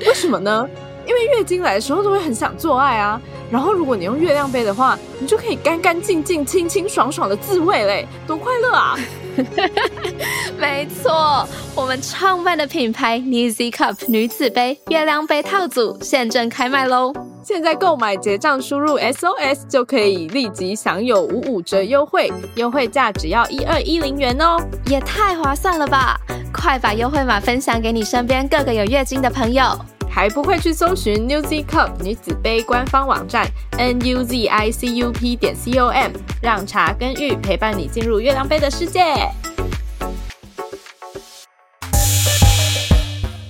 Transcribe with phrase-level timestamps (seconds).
[0.06, 0.68] 为什么呢？
[1.06, 8.96] 因为月经来的时候都会很想做爱啊，然后如果你用月亮杯的话，你就可以干干净净、清清爽爽的自慰嘞，多快乐啊！
[10.58, 17.12] 没错，我们创办的品牌 New Z Cup 女子杯月亮杯套组现正开卖喽！
[17.42, 24.56] 现在购买结账输入 SOS 就可以立即享有五五折优惠，优惠价只要一二一零元哦，
[24.86, 26.18] 也太划算了吧！
[26.52, 29.78] 快把优惠码分享给你身边各个有月经的朋友。
[30.14, 39.00] 还不会去搜寻 New Z Cup 女子杯官方网站 n u z i c u p 点 c o m，让茶跟玉陪伴你进入月亮杯的世界。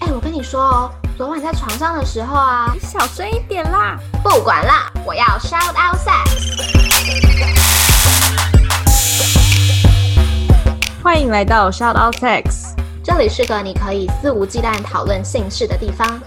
[0.01, 3.99] 哎，我跟你说哦，昨晚在床上的时候啊，你小声一点啦。
[4.23, 6.31] 不管啦，我要 shout out sex。
[11.03, 16.19] 欢迎来到 shout out sex，这里是个你可以肆无忌惮讨论性事的地方。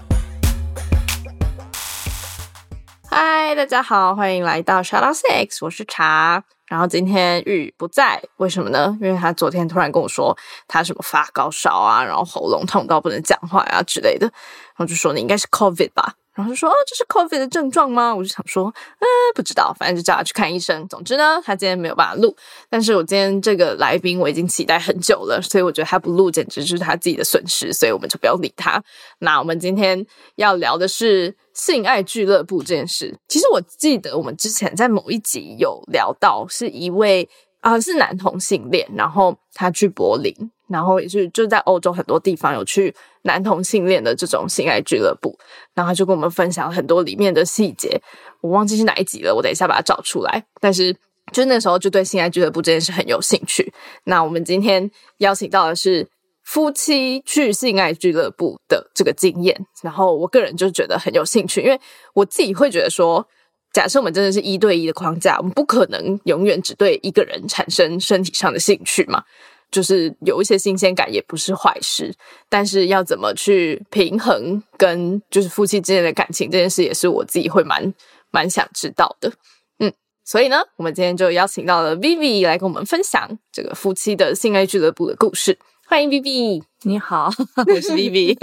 [3.10, 6.44] 嗨，大家好，欢迎来到 Shout Out Six，我是茶。
[6.66, 8.96] 然后今天玉不在，为什么呢？
[9.00, 16.14] 因为他昨天突然跟我说他什么发高烧啊，然后喉咙痛到不能讲话啊之类的，然后就说你应该是 COVID 吧。
[16.38, 18.14] 然后就说哦，这是 COVID 的症状吗？
[18.14, 20.86] 我就想说，嗯，不知道，反正就叫他去看医生。
[20.86, 22.36] 总之呢，他今天没有办法录。
[22.70, 28.80] 但是我今天这个来宾我已经期待很久了，所以我觉得他不录简直就是他自己的损失，所以我们就不要理他。
[29.18, 33.18] 那我们今天要聊的是性爱俱乐部这件事。
[33.26, 37.28] 其实我记得我们之前在某一集有聊到，是一位
[37.62, 40.32] 啊是男同性恋，然后他去柏林。
[40.68, 42.94] 然后也是就在欧洲很多地方有去
[43.28, 45.38] 男同性恋的这种性爱俱乐部，
[45.74, 48.00] 然后他就跟我们分享很多里面的细节，
[48.40, 50.42] 我忘记是哪一集了，我等一下把它找出来。
[50.60, 50.96] 但是
[51.32, 53.70] 就那时候就对性爱俱乐部这件事很有兴趣。
[54.04, 56.08] 那我们今天邀请到的是
[56.42, 61.78] 夫妻去性爱俱乐部的这个经验，然后我个人就觉得很有兴趣，因为
[62.14, 63.28] 我自己会觉得说，
[63.74, 69.22] 假设我们真的是一对一的框架，我们不可能永远只对一个人产生身体上的兴趣嘛。
[69.70, 72.14] 就是有一些新鲜感也不是坏事，
[72.48, 77.92] 但是要怎么去平衡跟就是夫妻之间的感情这件事，也是我自己会蛮
[78.30, 79.30] 蛮想知道的。
[79.78, 79.92] 嗯，
[80.24, 85.58] 所以呢，我们今天就邀请到了 Vivi 来跟我们分享这个夫妻的性爱俱乐部的故事。
[85.86, 88.38] 欢迎 Vivi，你好， 我是 Vivi。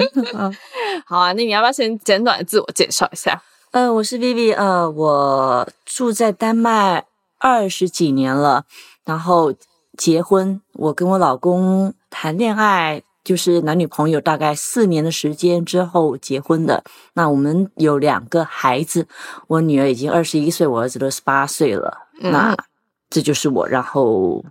[1.07, 3.41] 好啊，那你要不要先简短的自我介绍一下？
[3.71, 7.05] 呃，我是 Vivi，呃，我住在丹麦
[7.39, 8.65] 二十几年了，
[9.05, 9.53] 然后。
[9.97, 16.83] 结婚，我跟我老公谈恋爱，就是男女朋友，大概四年的时间之后结婚的。
[17.13, 19.07] 那我们有两个孩子，
[19.47, 22.07] 我女儿已经二十一岁，我儿子都十八岁了。
[22.19, 22.55] 那
[23.09, 24.43] 这就是我，然后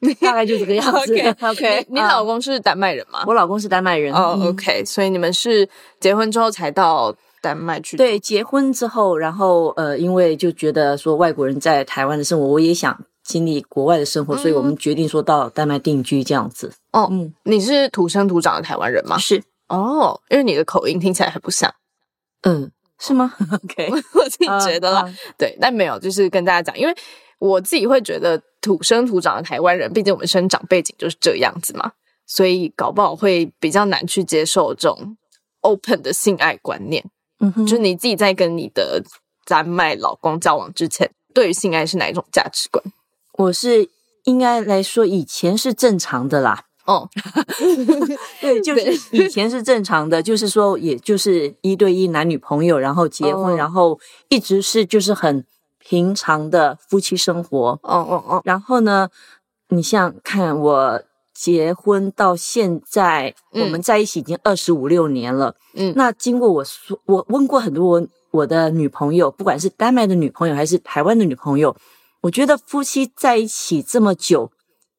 [0.20, 1.36] 大概就这个样子。
[1.40, 3.24] OK， 你老公是丹麦人吗？
[3.26, 4.14] 我老公是丹麦人。
[4.14, 5.68] 哦，OK，所以你们是
[6.00, 7.96] 结婚之后才到丹麦去？
[7.96, 12.96] 对，结婚之后，然后呃，因为就觉得说外国人在台湾的生活，我也想。
[13.28, 16.72] 经历国外的生活，所以我们决定说到丹麦定居这样子。
[16.92, 19.18] 哦，嗯，你是土生土长的台湾人吗？
[19.18, 19.42] 是。
[19.68, 21.70] 哦，因为你的口音听起来很不像。
[22.40, 23.34] 嗯，是吗？
[23.52, 25.04] OK， 我自己觉得啦。
[25.36, 26.94] 对，但没有，就是跟大家讲，因为
[27.38, 31.92] 我自己会觉得土生土长的台湾人，毕竟我们生长背景就是这样子嘛，
[32.26, 35.18] 所以搞不好会比较难去接受这种
[35.60, 37.04] open 的性爱观念。
[37.40, 39.02] 嗯哼，就是你自己在跟你的
[39.44, 42.82] 丹麦老公交往之前，对于性爱是哪一种价值观？
[43.38, 43.88] 我是
[44.24, 46.64] 应该来说，以前是正常的啦。
[46.86, 47.08] 哦，
[48.40, 55.44] 对，就是以前是正常的，就是说，也就是一对一男女朋友，然后结婚，然后一直是就是很
[55.78, 57.78] 平常的夫妻生活。
[57.82, 58.40] 哦哦哦。
[58.44, 59.10] 然后呢，
[59.68, 61.02] 你像看我
[61.34, 65.54] 结婚到现在，我们在一起已经二十五六年了。
[65.74, 65.92] 嗯。
[65.94, 71.76] 那经过我说，我问过很多我的女朋友，不管是丹麦的女朋友还是台湾的女朋友。
[72.22, 74.50] 我觉得夫妻在一起这么久，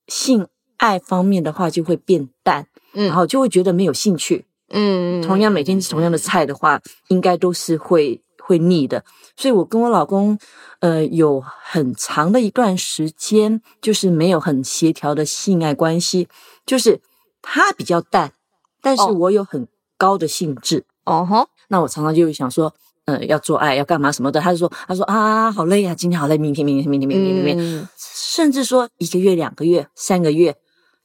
[0.07, 9.03] 性爱方面的话就会变淡，嗯，然后就会觉得没有兴趣，嗯，同样每天吃同样的菜的话，应该都是会会腻的。
[9.35, 10.39] 所以我跟我老公，
[10.79, 16.29] 呃，有很长的一段时间就是没有很协调的性爱关系，
[16.65, 17.01] 就是
[17.41, 18.33] 他比较淡，
[18.81, 19.67] 但是我有很
[19.97, 20.85] 高的兴致。
[21.03, 22.73] 哦吼，那我常常就想说，
[23.09, 30.55] 呃，要做爱要干嘛什么的，他就说，他说啊，好累啊，今天好累，明天明天明天明天明天明天，甚至说一个月、两个月、三个月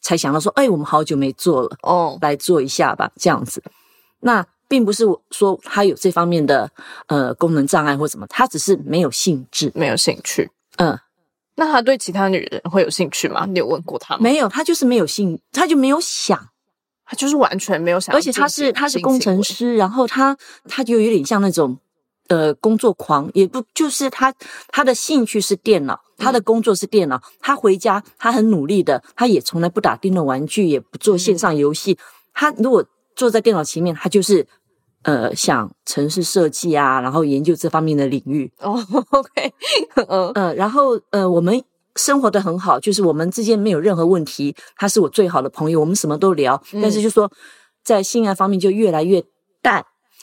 [0.02, 3.62] 才想到说，哎，我们好久没做了，哦，来做一下吧，这样子。
[4.20, 6.70] 那并不是我说他有这方面的
[7.06, 10.50] 呃功能障碍或什么，他只是没有兴致，没有兴趣。
[10.76, 10.98] 嗯，
[11.54, 13.46] 那他对其他女人会有兴趣吗？
[13.46, 14.20] 你有问过他吗？
[14.22, 16.48] 没有，他就是没有兴，他就没有想。
[17.06, 20.34] 他就是完全没有想，而且他是他是工程师，然后他
[20.66, 21.78] 他就有点像那种
[22.28, 24.34] 呃工作狂，也不就是他
[24.68, 31.98] 他的兴趣是电脑，他的工作是电脑，他回家他很努力的，他也从来不打电动玩具，也不做线上游戏。
[32.32, 32.84] 他如果
[33.14, 34.46] 坐在电脑前面，他就是
[35.02, 38.52] 呃想城市设计啊，然后研究这方面的领域。
[38.60, 38.78] 哦
[39.10, 39.54] ，OK，
[40.08, 41.62] 嗯嗯，然后呃我们。
[41.96, 44.52] 生活的很好，就是我们之间没有任何问题。
[44.74, 46.60] 他是我最好的朋友，我们什么都聊。
[46.82, 47.30] 但是就说
[47.84, 49.30] 在性爱方面就越来越淡。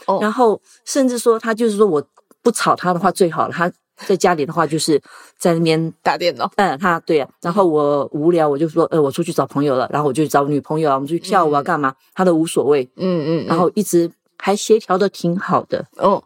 [0.07, 2.03] 哦，然后甚至说他就是说我
[2.41, 3.53] 不吵他的话最好了。
[3.53, 3.71] 他
[4.07, 4.99] 在家里的话就是
[5.37, 6.51] 在那边 打电脑。
[6.55, 7.29] 嗯，他对呀。
[7.41, 9.87] 然后我无聊，我就说呃，我出去找朋友了。
[9.91, 11.95] 然后我就找女朋友啊，我们出去跳舞啊，干嘛？
[12.13, 12.89] 他都无所谓。
[12.95, 13.45] 嗯嗯。
[13.45, 15.85] 然后一直还协调的挺好的。
[15.97, 16.23] 哦，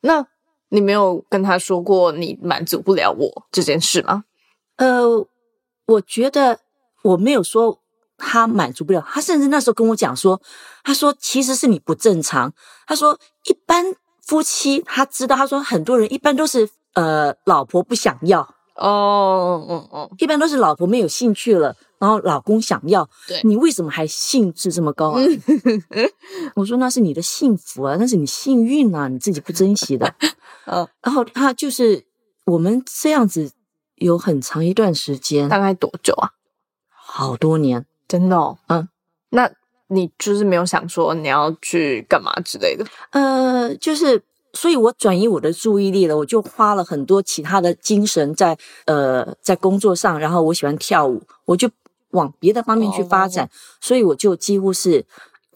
[0.00, 0.26] 那
[0.70, 4.24] 你没有跟他说过你满足不了我这件事吗？
[4.76, 5.24] 呃，
[5.86, 6.58] 我觉得
[7.04, 7.78] 我没有说
[8.16, 10.40] 他满足不了他，甚至那时候跟我讲说，
[10.82, 12.52] 他说其实是你不正常。
[12.86, 13.84] 他说一般
[14.22, 18.40] 夫妻他知道，他说很多人一般都是呃老婆不想要
[18.76, 23.08] 哦哦哦，一般都是老婆没有兴趣了，然后老公想要。
[23.26, 25.20] 对，你为什么还兴致这么高啊？
[26.56, 30.14] 我说那是你的幸福啊，那是你幸运啊，你自己不珍惜的。
[30.66, 32.04] 呃，然后他就是
[32.44, 33.52] 我们这样子。
[33.98, 36.32] 有很长一段时间，大概多久啊？
[36.90, 38.56] 好多年，真的。
[38.68, 38.88] 嗯，
[39.30, 39.50] 那
[39.88, 42.86] 你就是没有想说你要去干嘛之类的？
[43.10, 44.22] 呃，就是，
[44.52, 48.56] 所以我转移我的注意力了，我就花了很多其他的精神在
[48.86, 51.68] 呃在工作上，然后我喜欢跳舞，我就
[52.10, 53.50] 往别的方面去发展，
[53.80, 55.04] 所以我就几乎是。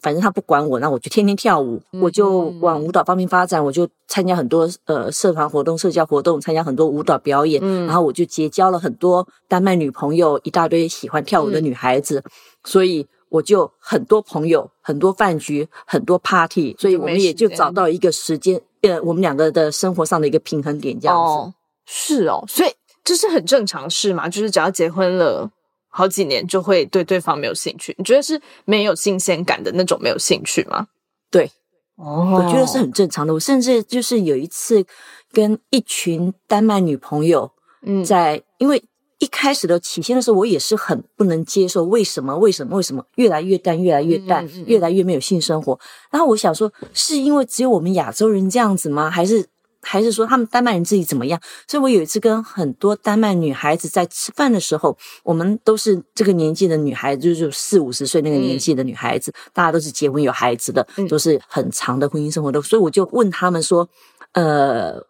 [0.01, 12.23] 反正他不管我，那我就天天跳舞，我就往舞蹈方面发展，我就参加很多呃社团活动、社交活动，参加很多舞蹈表演，然后我就结交了很多丹麦女朋友，一大堆喜欢跳舞的女孩子，
[12.63, 21.53] 所以我就很多朋友，很多饭局，很多 party，所以我们也就找到一个时间，呃，我们两个的生活上的一个平衡点，这样子。
[21.85, 22.69] 是哦，所以
[23.03, 25.49] 这是很正常事嘛，就是只要结婚了。
[25.89, 30.87] 好几年就会对对方没有兴趣，你觉得是没有新鲜感的那种没有兴趣吗？
[31.29, 31.51] 对，
[31.95, 33.33] 哦，我觉得是很正常的。
[33.33, 34.85] 我甚至就是有一次
[35.31, 37.51] 跟一群丹麦女朋友，
[37.81, 38.81] 嗯，在因为
[39.17, 42.37] 一开始的起先的时候，我也是很不能接受，为什么？
[42.37, 42.77] 为什么？
[42.77, 45.77] 为什么越来越淡，越来越淡，越来越没有性生活？
[46.09, 49.09] 然后我想说，是因为只有我们亚洲人这样子吗？
[49.09, 49.47] 还是？
[49.91, 51.41] 还是说他们丹麦人自己怎么样？
[51.67, 62.61] 所以我有一次跟很多丹麦女孩子在吃饭的时候，我们都是这个年纪的女孩子，就是四五十岁那个年纪的女孩子，大家都是结婚有孩子的，都是很长的婚姻生活的。
[62.61, 63.89] 所以我就问他们说
[64.33, 65.03] ：“呃，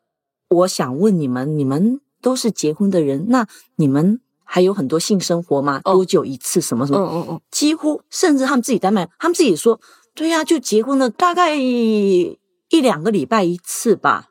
[0.47, 3.45] 我想问你们，你们都是结婚的人，那
[3.75, 5.81] 你们还有很多性生活吗？
[5.83, 6.61] 多久一次？
[6.61, 6.99] 什么什么？
[6.99, 9.81] 嗯嗯嗯，几乎甚至他们自己丹麦，他们自己说，
[10.15, 12.37] 对呀，就结婚了大概一
[12.69, 14.27] 两个礼拜一次吧。”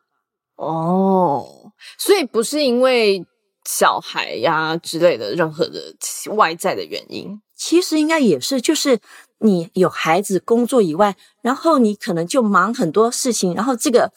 [0.59, 3.25] 哦，所以不是因为
[3.65, 5.95] 小孩呀之类的任何的
[6.35, 8.99] 外在的原因，其实应该也是，就是
[9.39, 14.11] 你有孩子工作以外，然后你可能就忙很多事情，然后这个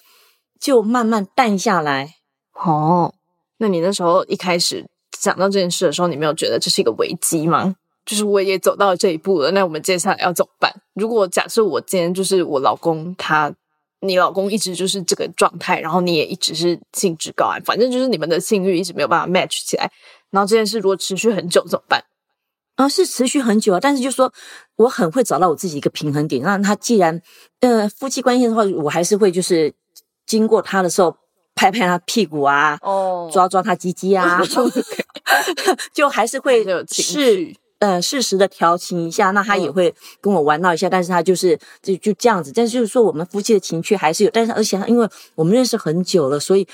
[0.59, 2.15] 就慢慢淡下来。
[2.53, 3.13] 哦，
[3.59, 7.75] 那你那时候一开始讲到这件事的时候，你没有觉得这是一个危机吗？
[8.03, 10.73] 就是我也走到这一步了，那我们接下来要怎么办？
[10.95, 13.53] 如果假设我今天就是我老公他。
[14.01, 19.91] 你老公一直就是这个状态，然后你也一直是兴致高昂，反正就是你们的性欲一直没有办法 match 起来。
[20.31, 22.03] 然后这件事如果持续很久怎么办？
[22.75, 24.33] 啊，是持续很久啊，但是就说
[24.77, 26.41] 我很会找到我自己一个平衡点。
[26.41, 27.21] 那他既然
[27.59, 29.71] 呃夫妻关系的话，我还是会就是
[30.25, 31.15] 经过他的时候
[31.53, 34.41] 拍拍他屁股啊，哦，抓抓他鸡鸡啊，
[35.93, 37.53] 就还是会是。
[37.81, 42.51] 呃，适时的调情一下，那他也会跟我玩闹一下，但是他就是就就这样子。
[42.53, 46.67] 但是就是说，我们夫妻的情趣还是有，但是而且因为我们认识很久了，所以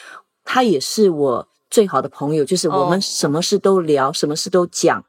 [0.43, 5.05] 他也是我最好的朋友，就是我们什么事都聊，什么事都讲，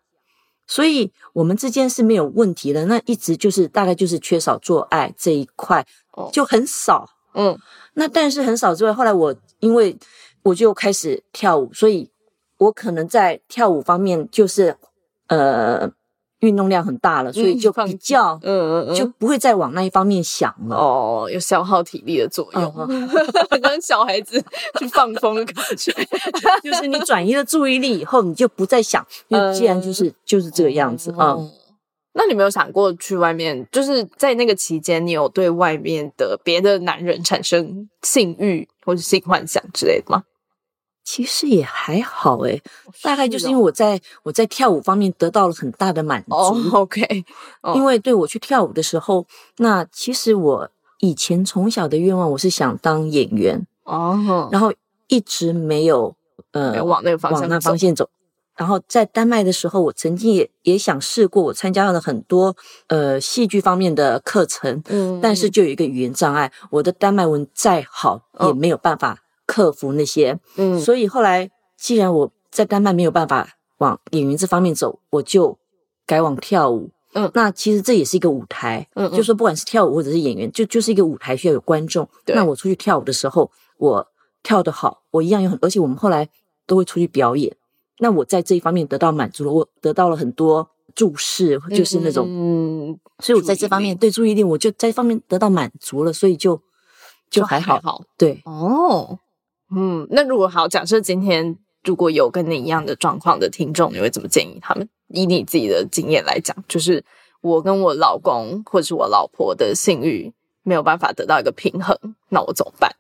[0.69, 2.87] 所以我们之间是没有问题的。
[2.87, 5.85] 那一直就是大概就是缺少做爱这一块，
[6.33, 7.11] 就很少。
[7.35, 7.59] 嗯，
[7.95, 9.99] 那但是很少之外，后来我因为
[10.45, 12.09] 我就开始跳舞，所以
[12.59, 14.76] 我可能在跳舞方面就是。
[15.28, 15.90] 呃，
[16.40, 20.76] 运动量很大了，所以就比较嗯嗯嗯就不会再往那一方面想了。
[20.76, 22.75] 哦，有消耗体力的作用，
[23.62, 24.42] 跟小孩子
[24.78, 25.92] 去放风的感觉，
[26.62, 31.37] 就是你转移了注意力以后，你就不再想，就既然就是就是这个样子啊。
[32.14, 33.64] 那你没有想过去外面？
[33.70, 40.25] 就是在那个期间，你有对外面的别的男人产生性欲或者性幻想之类的吗？
[41.11, 42.62] 其实也还好诶，
[43.03, 43.59] 大概就是因哦。
[43.59, 46.35] 为我在我在跳舞方面得到了很大的满足。
[46.35, 47.25] 哦，OK，
[47.75, 49.25] 因为对我去跳舞的时候，
[49.57, 53.67] 那其实我以前从小的愿望我是想当演员。
[53.85, 54.71] 哦，然后
[55.07, 56.15] 一直没有
[56.53, 58.11] 呃往那个方向往那方向走。
[58.55, 62.55] 然后在丹麦的时候，我曾经也也想试过，我参加了很多
[62.88, 75.59] 呃戏剧方面的课程，嗯但是就有一个语言障碍，我的丹麦文再好也没有办法克服那些，嗯所以后来既然我在丹麦没有办法往演员这方面走，我就
[76.07, 76.90] 改往跳舞。
[77.14, 82.07] 嗯那其实这也是一个舞台，嗯嗯就说不管是跳舞或者是演员，就就是一个舞台需要有观众。
[82.26, 84.07] 对那我出去跳舞的时候，我
[84.43, 86.28] 跳得好，我一样有很，而且我们后来
[86.67, 87.57] 都会出去表演。
[88.00, 96.61] 那我在这一方面得到满足了，我得到了很多注视，就是那种，嗯，所以我在这方面对注意力，我就在这方面得到满足了，所以就
[97.31, 98.43] 就还好，好对。
[98.45, 99.19] 哦。
[99.70, 104.88] 嗯，那如果好，假设今天如果有跟你一样的状况的听众，你会怎么建议他们？
[105.08, 107.04] 以你自己的经验来讲，就是
[107.40, 110.32] 我跟我老公或者是我老婆的性欲
[110.62, 111.96] 没有办法得到一个平衡，
[112.28, 112.90] 那我怎么办？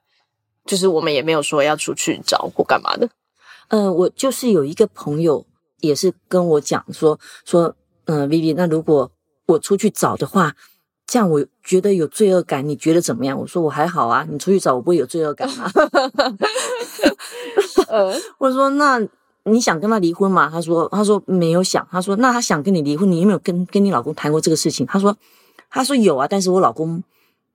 [0.64, 3.08] 就是我们也没有说要出去找或干嘛的。
[3.68, 5.46] 呃，我就是有一个朋友，
[5.80, 9.10] 也是跟我讲说说，嗯、呃、，Vivi，那如果
[9.46, 10.54] 我出去找的话，
[11.08, 13.36] 这样我觉得有罪恶感，你觉得怎么样？
[13.40, 15.72] 我说我还好啊，你出去找我不会有罪恶感啊。
[17.88, 19.00] 呃， 我说那
[19.44, 20.50] 你想跟他离婚吗？
[20.52, 24.86] 他说他说没有想，他说那他想跟你离婚，你有没有跟跟你老公谈过这个事情？
[24.86, 25.16] 他说
[25.70, 27.02] 他说有啊，但是我老公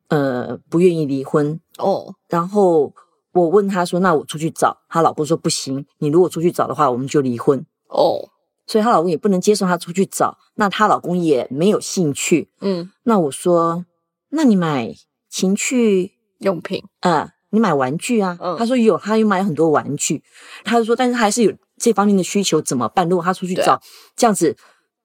[0.07, 2.91] 呃不愿意离婚哦，然后。
[3.35, 8.29] 我问他说：“那我出去找？”她老公说：“不行，你如果出去找的话，我们就离婚。”哦，
[8.73, 12.49] 所以她老公也不能接受她出去找，那她老公也没有兴趣。
[12.59, 13.85] 嗯，那我说
[14.33, 14.91] ：“那你买
[15.29, 17.29] 情趣用品啊、呃？
[17.51, 20.23] 你买玩具啊？”嗯他说有，他又买很多玩具。
[20.63, 23.07] 他就说：“但是还是有这方面的需求，怎么办？
[23.07, 23.79] 如果他出去找
[24.15, 24.57] 这样子，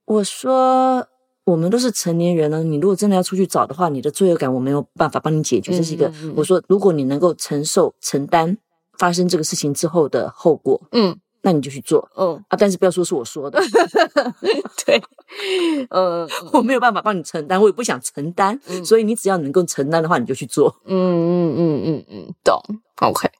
[0.06, 1.06] 我说。”
[1.48, 5.74] 我们都是成年人了，你如果真的要出去找的话，你的罪恶感我没有办法帮你解决。
[5.74, 8.58] 这是一个，我说，如果你能够承受、承担
[8.98, 11.18] 发生这个事情之后的后果，嗯，
[11.48, 13.58] 那你就去做，嗯啊，但是不要说是我说的，
[14.84, 15.00] 对，
[15.88, 20.76] 呃， 我没有办法帮你承担，我也不想承担，嗯所以你只要能够承担的话，你就去做。
[20.84, 22.60] 嗯嗯嗯嗯嗯，懂
[23.00, 23.30] ，OK。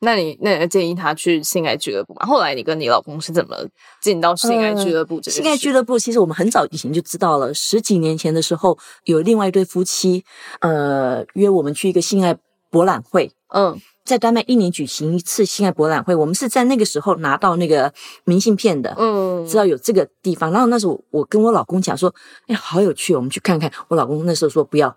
[0.00, 2.24] 那你那你建议他去性爱俱乐部嘛？
[2.26, 3.54] 后来你跟你老公是怎么
[4.00, 5.42] 进到性爱俱乐部这个、呃？
[5.42, 10.24] 性爱俱乐部其实我们很早以前就知道了，十几年前的时候，有另外一对夫妻，
[10.60, 12.34] 呃，约我们去一个性爱
[12.72, 13.30] 博览会。
[13.54, 17.92] 嗯，在丹麦一年举行一次性爱博览会，我们是在那个时候拿到那个
[18.24, 20.50] 明信片的，嗯，知道有这个地方。
[20.50, 22.12] 然后那时候我跟我老公讲说，
[22.48, 23.70] 哎，好有趣，我们去看看。
[23.86, 24.96] 我老公那时候说不要，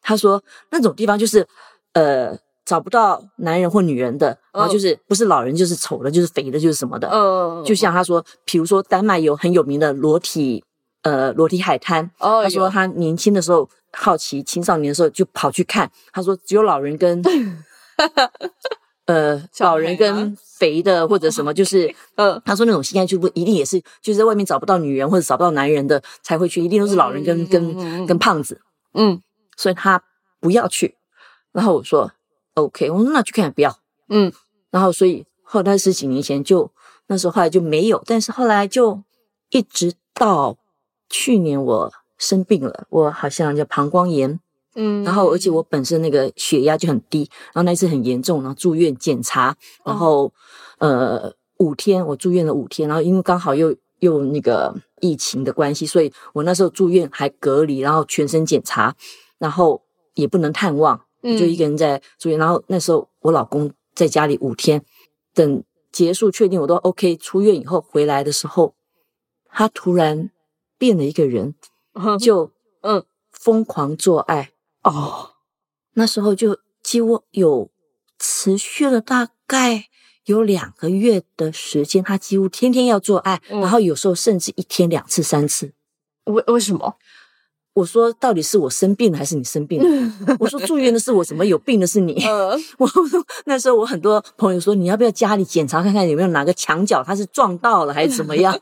[0.00, 1.46] 他说那种地方就是，
[1.92, 2.38] 呃。
[2.66, 7.08] 找不到男人或女人的，然后就是不是老人就是丑的，就是肥的，就是什么的。
[7.12, 10.64] 嗯，就像他说，比如说丹麦有很有名的裸体，
[11.06, 12.10] 呃，裸体海滩。
[12.18, 15.90] 哦，他说他年轻的时候好奇，青少年的时候就跑去看。
[16.12, 17.22] 他说只有老人跟，
[19.06, 28.60] 呃，老人跟肥的或者什么，就是，呃，他说那种性爱俱乐部一定也是，就是在外面找不到女人或者找不到男人的才会去，一定都是老人跟、嗯、跟、嗯、跟胖子。
[28.94, 29.22] 嗯，
[29.56, 30.02] 所以他
[30.40, 30.96] 不要去。
[31.52, 32.12] 然后我说。
[32.56, 34.32] OK，我说那去看不要，嗯，
[34.70, 36.72] 然后所以后来十几年前就
[37.06, 39.02] 那时候后来就没有，但是后来就
[39.50, 40.56] 一直到
[41.08, 44.38] 去年我生病了，我好像叫膀胱炎，
[44.74, 50.32] 嗯，然后而且我本身那个血压就很低，然后那次很严重，然后住院检查，然后、
[50.78, 58.94] 哦、呃五天我住院了五天，然后因为刚好又又那个疫情的关系，所以我那时候住院还隔离，然后全身检查，
[59.38, 59.82] 然后
[60.14, 61.00] 也不能探望。
[61.22, 64.84] 就一个人在住院，然后那时候我老公在家里五天，
[65.34, 68.74] 等结束确定我都 OK，出院以后回来的时候，
[69.50, 70.30] 他突然
[70.78, 71.54] 变了一个人，
[72.20, 72.52] 就
[72.82, 74.50] 嗯疯狂做爱
[74.82, 75.30] 哦，
[75.94, 77.70] 那时候就几乎有
[78.18, 79.86] 持续了大概
[80.24, 85.72] 有两个月的时间，他几乎天天要做爱，嗯、然后有时候甚至一天两次、三次。
[86.24, 86.96] 为为什么？
[87.74, 90.12] 我说，到底是我生病了还是你生病了？
[90.40, 92.24] 我说住院的是我，怎么有病的是你？
[92.24, 92.90] 嗯、 我
[93.44, 98.58] 那时候我很多朋友说，你要不要家里检查看看有没有哪个墙角他是撞到了还是怎么样？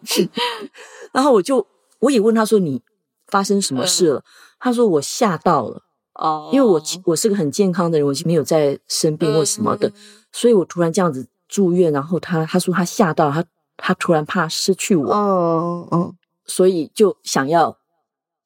[1.12, 1.64] 然后我就
[2.00, 2.82] 我也问他说你
[3.26, 4.24] 发生什么事了？
[4.58, 5.82] 他说我吓到了
[6.14, 9.92] 哦，因为我我是个很健康的人，我没有在生病或什么的，
[10.32, 13.44] 所以我突然这样子住院，然后他他说他吓到他
[13.76, 16.14] 他突然怕失去我，哦哦，
[16.46, 17.76] 所以就想要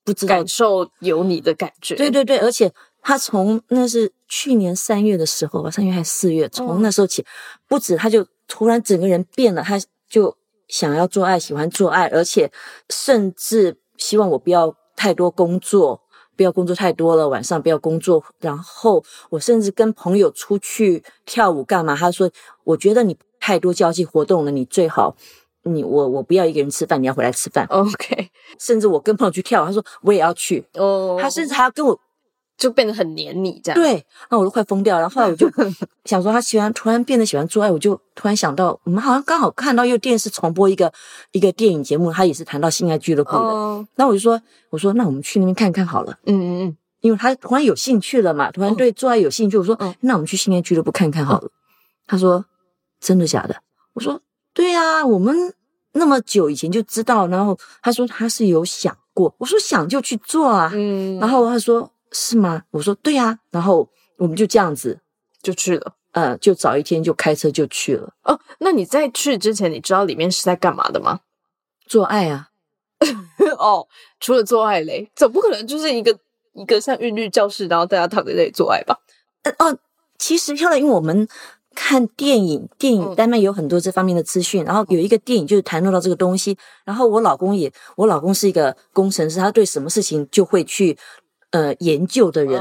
[0.05, 7.25] 不知道感受有你的感觉，对对对，而且他从那是去年三月的时候吧，三月还是四月，从那时候起，
[7.67, 9.79] 不止他就突然整个人变了，他
[10.09, 10.35] 就
[10.69, 12.53] 想要做爱，喜欢做爱，而且
[12.89, 16.03] 甚至希望我不要太多工作。
[16.37, 18.23] 不要工作太多了，晚上不要工作。
[18.39, 21.97] 然后我甚至跟朋友出去跳舞干嘛？
[21.97, 22.31] 他说
[22.63, 25.17] ：“我觉得你太多交际活动了，你最好
[25.65, 28.31] 你我我不要一个人吃饭，你要回来吃饭。” OK。
[28.57, 30.65] 甚至我跟朋友去跳，他说我也要去。
[30.75, 31.19] 哦。
[31.21, 32.01] 他甚至还要跟我。
[32.59, 35.03] 就变得很黏你这样，对，那我都快疯掉了。
[35.03, 35.49] 然后后来我就
[36.05, 40.93] 想说，他喜欢突然变得喜欢做爱，我就突然想到，我们好像刚好看到又电视重播一个
[41.31, 43.87] 一个电影节目，他也是谈到性爱俱乐部的。
[43.95, 46.19] 那我就说，我说那我们去那边看看好了。
[46.27, 51.49] 嗯嗯嗯，因为他突然有兴趣了嘛，突然对做爱有兴趣，我说，那我们去性爱俱乐部看看好了。
[52.09, 52.45] 他说，
[52.99, 53.55] 真的假的？
[53.93, 54.21] 我说，
[54.53, 55.55] 对呀，我们
[55.93, 57.29] 那么久以前就知道。
[57.29, 60.73] 然后他说他是有想过，我说想就去做啊。
[60.75, 61.89] 嗯，然后他说。
[62.13, 62.63] 是吗？
[62.71, 65.01] 我说对呀，然后我们就这样子
[65.43, 68.13] 就去了，呃，就早一天就开车就去了。
[68.25, 71.21] 哦，那你在去之前，你知道里面是在干嘛的吗？
[71.87, 72.49] 做爱啊！
[73.59, 73.87] 哦，
[74.21, 76.19] 除了做爱嘞，总不可能就是一个
[76.55, 78.99] 一个像韵律教室，然后大家躺在那里做爱吧？
[79.43, 79.79] 呃哦，
[80.19, 81.29] 其实后来因为我们
[81.75, 90.99] 看电影，电影丹麦有很多这方面的资讯，然后有一个电影就是谈论到这个东西，然后我老公也，我老公是一个工程师，他对什么事情就会去。
[91.51, 92.53] 呃，研究的人，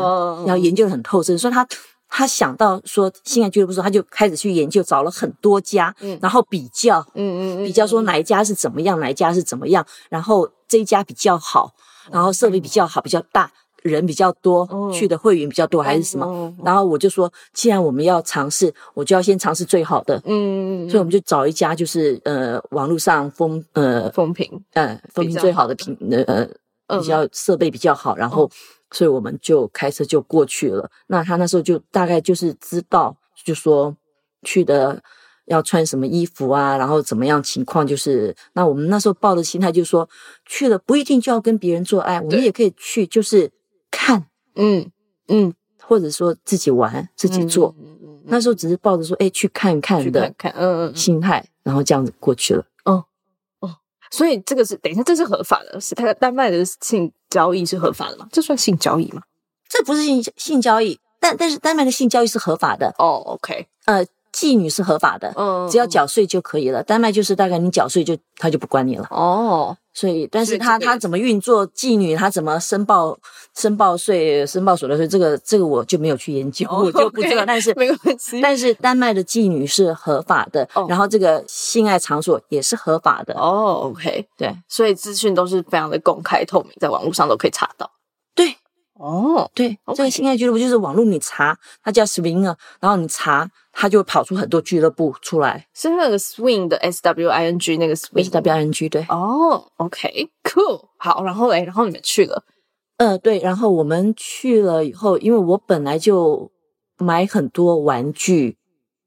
[0.46, 1.67] 然后研究的很透彻，所以他
[2.08, 11.70] 他想到说性爱俱乐部时候，他就开始去研究，找了很多家，然后比较，嗯嗯比较说哪一家是怎么样，哪一家是怎么样，然后这一家比较好，
[12.10, 13.51] 然后设备比较好，比较大，
[13.84, 16.53] 人比较多，去的会员比较多，还是什么？
[16.63, 26.47] 然后我就说，既然我们要尝试，我就要先尝试最好的，嗯，所以我们就找一家，就是呃，网络上风呃风评，呃风评最好的评呃
[27.02, 28.50] 比较设备比较好，然后。
[28.91, 30.89] 所以我们就开车就过去了。
[31.08, 33.95] 那他那时候就大概就是知道，就说
[34.43, 35.02] 去的
[35.45, 37.86] 要穿什么衣服啊，然后怎么样情况。
[37.86, 40.08] 就是那我们那时候抱的心态就是说，
[40.45, 43.52] 去了不一定就要跟别人做爱，我们也可以去，就是
[43.91, 44.91] 看，嗯
[45.28, 47.76] 嗯，或者说自己玩自己做。
[48.30, 52.65] 那时候只是抱着说，哎，去看看的，看嗯嗯心态，然后这样子过去了。
[54.12, 57.12] 所以这个是等一下，这是合法的，是他丹麦的性。
[57.30, 58.26] 交易是合法的吗？
[58.32, 59.22] 这算性交易吗？
[59.67, 63.22] 这不是性性交易，但但是丹麦的性交易是合法的哦。
[63.26, 64.06] OK，呃，
[64.38, 66.84] 妓女是合法的，嗯，只要缴税就可以了。
[66.84, 69.76] 丹麦就是大概你缴税就他就不管你了哦。
[69.95, 73.17] 所以，但是他他怎么运作妓女，他怎么申报
[73.56, 77.43] 申报税、申报所得税，这个这个我就没有去研究，我就不知道。
[77.47, 83.89] 但是没关系，但是丹麦的妓女是合法的，然后这个性爱场所也是合法的哦。
[83.89, 87.89] OK，对，所以资讯都是非常的公开透明，在网络上都可以查到。
[88.97, 89.05] 对。
[89.05, 98.89] 哦，对，这个性爱俱乐部就是网络，你查它叫 Swing 啊，然后你查它就会跑出很多俱乐部出来，是那个 Swing 的 S W I N G 那个 swing，s w i n g
[98.89, 99.05] 对。
[99.10, 102.43] 哦，OK，Cool，好，然后嘞，然后你们去了，
[102.97, 106.51] 呃，对，然后我们去了以后，因为我本来就
[106.97, 108.57] 买很多玩具，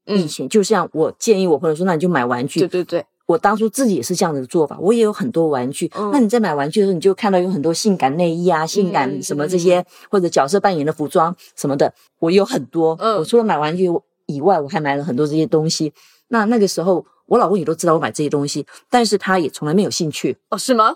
[0.05, 3.05] 以前就像我建议我朋友说，那你就买玩具，对对对。
[3.31, 5.89] 我当初自己也是这样的做法，我也有很多玩具。
[6.11, 12.97] 那你在买玩具的时候，你就看到有很多性感内衣啊、性感什么这些，或者角色扮演的服装什么的，我有很多。
[12.99, 13.89] 嗯我除了买玩具
[14.25, 15.93] 以外，我还买了很多这些东西。
[16.27, 20.37] 那那个时候，我老公也都知道我买这些东西，但是他也从来没有兴趣。
[20.49, 20.95] 哦，是吗？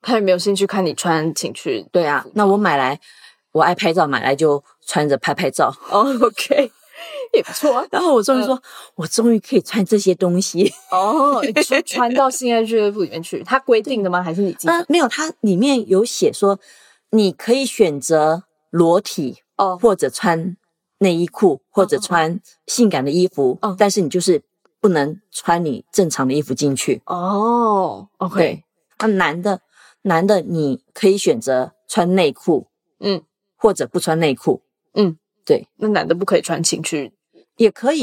[0.00, 1.86] 他也没有兴趣看你穿情趣？
[1.92, 3.00] 对啊，那我买来，
[3.52, 5.74] 我爱拍照，买来就穿着拍拍照。
[5.90, 6.70] 哦，OK。
[7.32, 8.60] 也不错， 然后我终于说，
[8.94, 13.42] 我终于可以穿这些东西哦， 穿穿到性爱俱乐部里面去。
[13.42, 14.22] 它规定的吗？
[14.22, 14.68] 还是你自己？
[14.88, 16.58] 没有，它里面有写说，
[17.10, 20.56] 你可以选择裸体哦，或者穿
[20.98, 24.42] 内衣裤，或者穿性感的衣服，哦但是你就是
[24.80, 28.08] 不能穿你正常的衣服进去哦。
[28.18, 28.62] OK，
[28.98, 29.60] 那男的，
[30.02, 32.66] 男的你可以选择穿内裤，
[33.00, 33.22] 嗯，
[33.56, 34.62] 或者不穿内裤，
[34.94, 37.12] 嗯，对，那男的不可以穿情趣。
[37.56, 38.02] 也可以，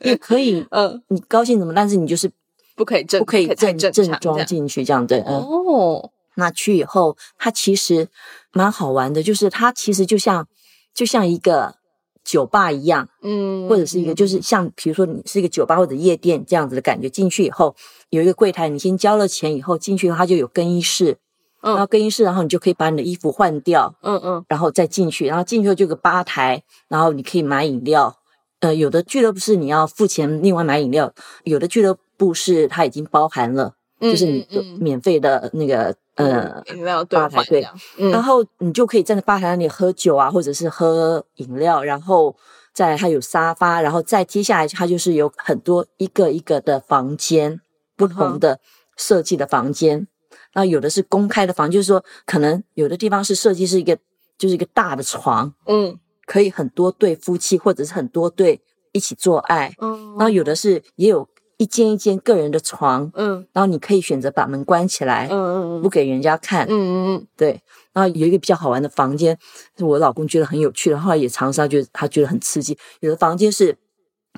[0.00, 0.66] 也可以。
[0.72, 1.72] 嗯，你高兴怎么？
[1.74, 2.30] 但是你就是
[2.74, 5.22] 不可以正，不可以正正装进去这样的。
[5.22, 8.08] 哦，那去以后，它其实
[8.52, 10.46] 蛮好玩的，就是它其实就像
[10.94, 11.76] 就像一个
[12.24, 17.08] 酒吧一样，嗯，或者是一个就是像比如说你是一个酒吧或者夜店这样子的感觉。
[17.08, 17.74] 进去以后
[18.10, 21.16] 有一个柜台，你先交了钱以后进去，它就有更衣室，
[21.60, 28.16] 然后更衣室，然后你就可以把你的衣服换掉，嗯嗯，然后再进去，然后进去后就有个吧台，然后你可以买饮料。
[28.62, 34.46] 呃，有的俱乐部是你要付钱另外买饮料，有的俱乐部是它已经包含了，就是你
[34.78, 37.66] 免费的那个呃饮料吧台对，
[38.12, 42.36] 然后你就可以站在吧台那里喝酒啊，或者是喝饮料，然后
[42.72, 47.60] 在它有沙发，然后再接下来它就是有很多一个一个的房间，
[47.96, 48.60] 不同的
[48.96, 50.06] 设计的房间，
[50.54, 53.98] 那有的是公开的房，就是说可能有的地方是设计是一个
[54.38, 55.98] 就是一个大的床，嗯。
[56.26, 58.60] 可以很多对夫妻，或者是很多对
[58.92, 67.60] 一起做爱，嗯，然后有的是也有一间一间个人的床，嗯，然后你可以选择把门关起来，嗯嗯嗯，不给人家看，嗯嗯嗯，对，
[67.92, 69.38] 然后有一个比较好玩的房间，
[69.78, 72.76] 我老公觉得很有趣的，后来也尝试，他觉得他觉得很刺激。
[73.00, 73.76] 有的房间是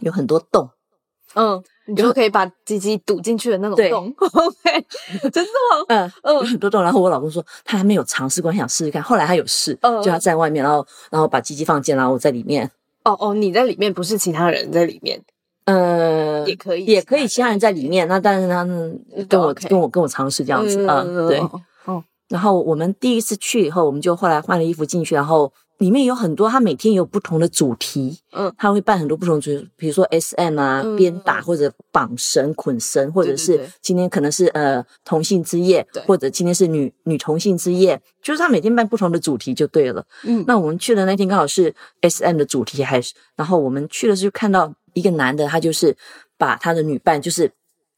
[0.00, 0.70] 有很多洞，
[1.34, 1.62] 嗯。
[1.86, 4.86] 你就可以把鸡鸡堵进去的那种洞， OK，
[5.30, 5.84] 真的吗？
[5.92, 6.82] 嗯嗯，有很多洞。
[6.82, 9.02] 然后我老公说他还没有尝试过，想试试看。
[9.02, 12.70] 后来他有试，就他在外面，然后然后把鸡鸡放进，然后我在里面。
[13.04, 15.20] 哦哦，你在里面，不是其他人在里面？
[15.66, 18.08] 呃，也可以，也可以，其他人在里面。
[18.08, 18.64] 那但是他
[19.28, 21.38] 跟我跟我跟我尝试这样子啊，对。
[21.84, 25.52] 哦，然后我们第一次去以后，我们就后来换了衣服进去，然后。
[25.78, 45.96] 里面有很多，他每天有不同的主题，嗯，他会办很多不同主题，比如说 S M 啊，鞭打或者绑绳捆绳，或者是今天可能是呃同性之夜，或者今天是女女同性之夜，就是他每天办不同的主题就对了，嗯，那我们去的那天刚好是 S M 的主题，还是然后我们去的时候看到一个男的，他就是
[46.38, 47.50] 把他的女伴就是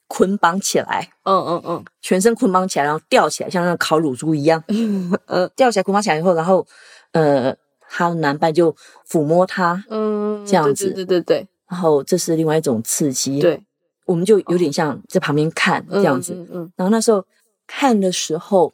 [0.08, 5.12] 捆绑起来，嗯嗯嗯，全身捆绑起来，然后吊起来，像那个烤乳猪一样， 嗯，
[5.54, 6.66] 吊起来捆绑起来以后，然后
[7.12, 7.54] 呃。
[7.88, 8.74] 他男伴就
[9.08, 13.62] 抚摸他，嗯，这样子，对对对然后这是另外一种刺激，对，
[14.04, 17.24] 我们就有点像在旁边看这样子，嗯，然后那时候
[17.66, 18.72] 看的时候，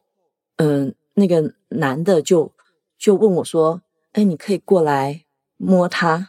[0.57, 2.53] 嗯，那个男的就
[2.98, 3.81] 就问我说
[4.12, 5.22] ：“哎，你可以过来
[5.57, 6.29] 摸他？”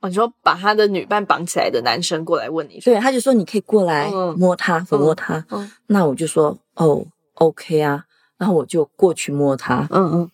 [0.00, 7.06] 哦，你说把他的女伴绑起来的男生过来问你，对，他就说你可以过来摸他，抚摸他，嗯，那我就说哦
[7.36, 8.04] ，OK 啊，
[8.36, 10.30] 然后我就过去摸他，嗯嗯。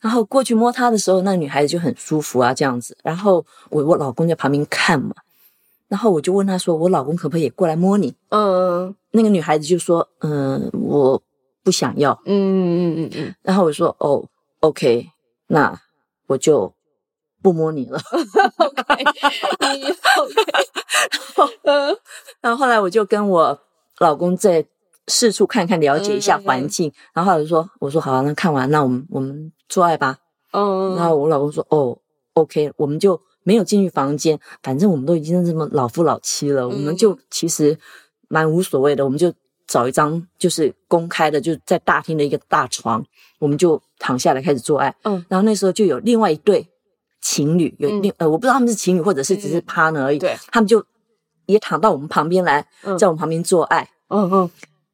[0.00, 2.96] 然后过去摸她的时候，那女孩子就很舒服啊，这样子。
[3.02, 5.14] 然后我我老公在旁边看嘛，
[5.88, 11.20] 然后我就问他说：“我老公可不可以也过来摸你？”嗯，那个女孩子就说：“嗯，我
[11.64, 13.34] 不想要。”嗯嗯嗯嗯嗯。
[13.42, 14.24] 然后我说：“哦
[14.60, 15.08] ，OK，
[15.48, 15.80] 那
[16.26, 16.72] 我就
[17.42, 17.98] 不摸你了。
[18.58, 19.04] ”OK，
[22.40, 23.58] 然后后来我就跟我
[23.98, 24.64] 老公在。
[25.08, 30.18] 四处看看，了解一下环境，然后他就说：“我说好，那看完，那我们我们做爱吧。”
[30.52, 31.98] 嗯，然后我老公说：“哦
[32.34, 37.78] ，OK，我们就没有进去房间，反正我们都已经这么老夫老妻了，我们就其实
[38.28, 39.32] 蛮无所谓的，我们就
[39.66, 43.04] 找一张就是公开的，就在大厅的一个大床，
[43.38, 44.94] 我们就躺下来开始做爱。
[45.04, 46.66] 嗯，然后那时候就有另外一对
[47.20, 50.82] 情侣，有另呃，我不知道他们是情侣或者是只是 partner 而已，对，他们就
[51.44, 52.66] 也躺到我们旁边来，
[52.98, 53.90] 在我们旁边做爱。
[54.08, 54.50] 嗯嗯。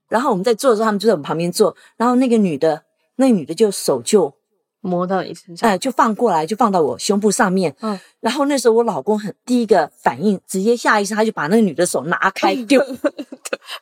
[0.08, 1.74] 然后我们在做的时候，他们就在我们旁边做。
[1.96, 2.82] 然后那个女的，
[3.16, 4.32] 那个女的就手就
[4.80, 7.74] 摸到你身上，哎，就放过来，就放到我胸部上面。
[7.80, 7.98] 嗯。
[8.20, 12.84] 然后那时候我老公很第一个反应，直接下意识他就把那个女的手拿开 丢，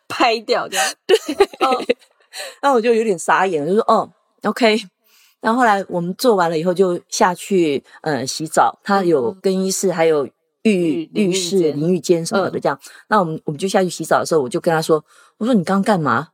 [0.08, 0.86] 拍掉这样。
[1.06, 1.16] 对。
[2.62, 4.10] 然后我就有点傻眼，就说：“哦
[4.44, 4.80] ，OK。”
[5.42, 8.78] 然后后来我们做完了以后，就下去呃洗澡。
[8.82, 10.26] 他有更衣室，还有
[10.62, 12.78] 浴浴室、淋浴间什么的这样。
[13.08, 15.04] 那我们我们就下去洗澡的时候，我就跟他说。
[15.42, 16.28] 我说你刚干嘛？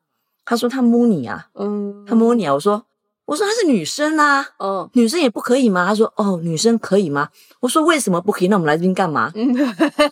[0.44, 2.52] 他说他摸你啊，嗯，他摸你啊。
[2.52, 2.84] 我说
[3.24, 5.86] 我说她是女生啊，哦，女生也不可以吗？
[5.86, 7.30] 他说哦，女生可以吗？
[7.60, 8.48] 我说为什么不可以？
[8.48, 9.32] 那我们来这边干嘛？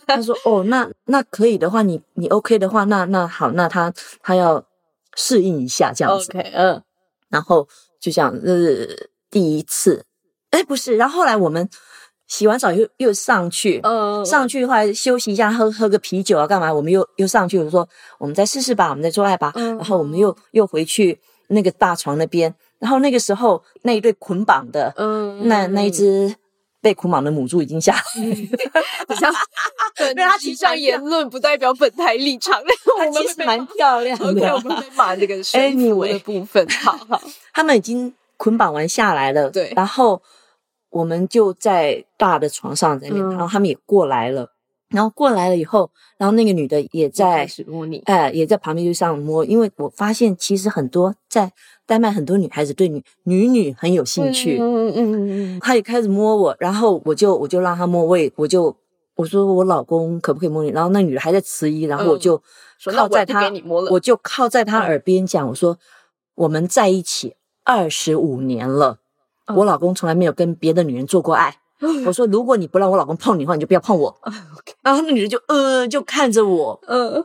[0.07, 4.65] 他说哦，那那可以的话，你你 OK 的话，那那好，那他他要
[5.13, 6.81] 适应一下这样子，OK，嗯，
[7.29, 7.67] 然后
[8.01, 10.05] 就这样，这是第一次，
[10.49, 11.69] 哎，不是，然后后来我们。
[12.27, 13.81] 洗完澡又又上去，
[14.25, 16.71] 上去的话休息一下，喝喝个啤酒啊，干嘛？
[16.73, 17.87] 我们又又上去，我说
[18.17, 19.53] 我们再试试吧，我们再做爱吧。
[19.55, 26.35] 然后我们又又回去那个大床那边，然后那个时候那一对捆绑的，嗯，那那一只
[26.81, 28.01] 被捆绑的母猪已经下来。
[28.01, 29.39] 哈哈
[29.95, 32.61] 对，他以上言论不代表本台立场。
[32.99, 34.29] 他其实蛮漂亮的。
[34.29, 36.67] OK，我们骂这个身 体的部分。
[36.83, 37.21] 好好，
[37.53, 39.49] 他们已经捆绑完下来了。
[39.49, 40.21] 对，然后。
[40.89, 44.51] 我们就在大的床上在那边，然后他们也过来了，
[44.89, 51.51] 然后过来了以后，然后那个女的也在摸你，哎，也在旁边就上摸，因为我发现其实很多在
[51.85, 58.75] 丹麦很多女孩子对女女女很有兴趣，嗯嗯嗯嗯，她也开始摸我，然后我就我就让她摸，我也我就
[59.15, 62.41] 我说我老公可不可以摸你，然后那女的还在迟疑，然后我就
[62.93, 63.51] 靠在她，
[63.91, 65.77] 我就靠在她耳边讲，我说
[66.35, 68.99] 我们在一起二十五年了，
[69.55, 71.57] 我老公从来没有跟别的女人做过爱。
[72.05, 74.15] 我说，如果你不让我老公碰你的话，你就不要碰我。
[74.81, 77.23] 然后那女人就呃，就看着我，嗯，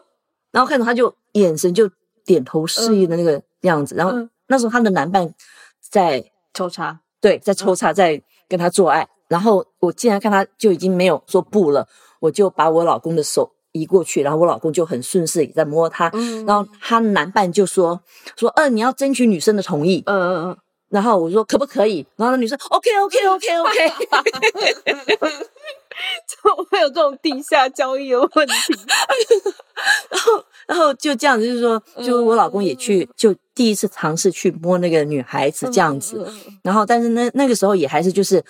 [0.51, 1.89] 然后看着他就眼神就
[2.27, 3.95] 点头示意的那个样子。
[3.95, 5.35] 然后那时候他的男伴
[5.81, 9.09] 在抽插，对，在抽插，在跟他做爱。
[9.29, 11.89] 然后我竟然看他就已经没有说不了，
[12.21, 16.13] 我就把我老公的手移过去，然后我老公就很顺势也在摸他。
[16.47, 18.03] 然后他男伴就说
[18.37, 20.03] 说，呃，你要争取女生的同意。
[20.05, 20.57] 嗯嗯嗯。
[20.93, 22.07] 然后我说可不可以？
[22.17, 23.89] 然后那女生 OK OK OK OK，
[26.29, 28.75] 怎么会有这种地下交易的问题？
[30.11, 36.31] 然后然后就这样子，就是说，就我老公也去，就第一次尝试去摸那个女孩子这样子。
[36.63, 38.45] 然后但是那那个时候也还是就是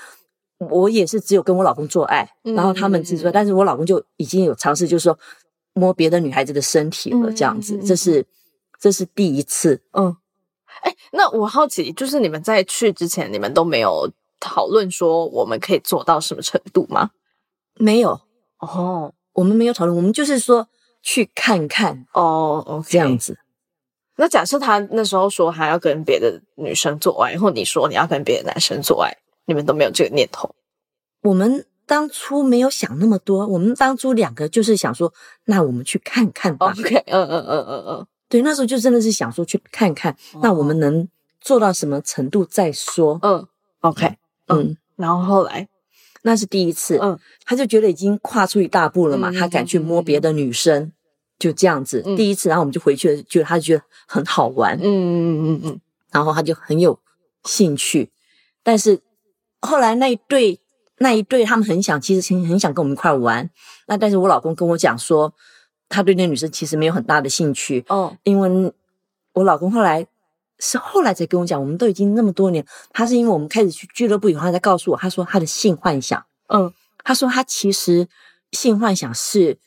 [0.58, 5.16] 我也是只有跟我老公做爱，然后他们只说，但是我老公就已经有尝试，就是说
[5.74, 7.78] 摸别的女孩子的身体了这样子。
[7.86, 8.26] 这是
[8.80, 10.16] 这是第一次，嗯。
[10.82, 17.10] 哎，那我好奇，就是你们在去之前，你们都没有讨论说我们可以做到什么程度吗？
[17.76, 18.20] 没有
[18.58, 20.68] 哦，我们没有讨论，我们就是说
[21.02, 23.38] 去看看哦，这样子。
[24.16, 29.16] 那假设他那时候说还要跟别的女生做爱，或你说你要跟别的男生做爱，
[29.46, 30.54] 你们都没有这个念头？
[31.22, 35.12] 我们当初没有想那么多，我们当初两个就是想说，
[35.44, 36.74] 那我们去看看吧。
[36.78, 38.06] OK，嗯嗯嗯嗯嗯。
[38.32, 41.06] 对，那时候就真的是想说去看看，那我们能
[41.38, 43.18] 做到什么程度再说。
[43.20, 43.46] 嗯
[43.80, 44.16] ，OK，
[44.46, 45.68] 嗯，然后后来
[46.22, 50.90] 那是第一次，嗯，他就觉得已经跨出一大步了嘛，他敢去摸别的女生，
[51.38, 56.98] 就这样子，第一次，然后我们就回去了，就他就觉得很好玩，嗯嗯嗯嗯嗯，然后他就很有
[57.44, 58.10] 兴趣，
[58.62, 58.98] 但是
[59.60, 60.58] 后来那一对
[60.96, 63.50] 那一对他们很想，其实很很想跟我们一块玩，
[63.88, 65.34] 那但是我老公跟我讲说。
[65.92, 67.84] 他对那女生其实没有很大的兴趣。
[67.88, 68.72] 哦，因为
[69.34, 70.06] 我老公后来
[70.58, 76.72] 是后来才跟我讲，我们都已经那么多年，他是因为我们开始去俱乐部以后，他才告诉我，他说他的性幻想，嗯，
[77.04, 78.08] 他说他其实
[78.52, 79.58] 性幻想是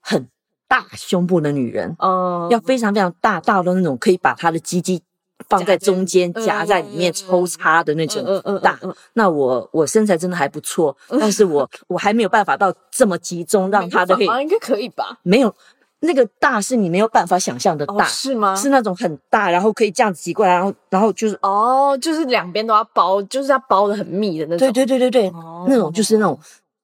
[0.00, 0.28] 很
[0.66, 5.02] 大胸部的女人，哦，要非常非常大大的那种，可以把他的鸡鸡。
[5.48, 8.24] 放在中间夹在里面抽插的那种
[8.62, 8.78] 大，
[9.14, 15.18] 那我我身材真的还不错，但是我 我还没有办法到这么集中让他的应该可以吧？
[15.22, 15.54] 没有
[16.00, 18.54] 那个大是你没有办法想象的大，是吗？
[18.56, 24.58] 是那种很大，然后可以这样子挤过来，然后然后就是哦，就是两边都要包，就是要包的很密的那种。
[24.58, 25.32] 对对对对对，
[25.68, 26.38] 那种就是那种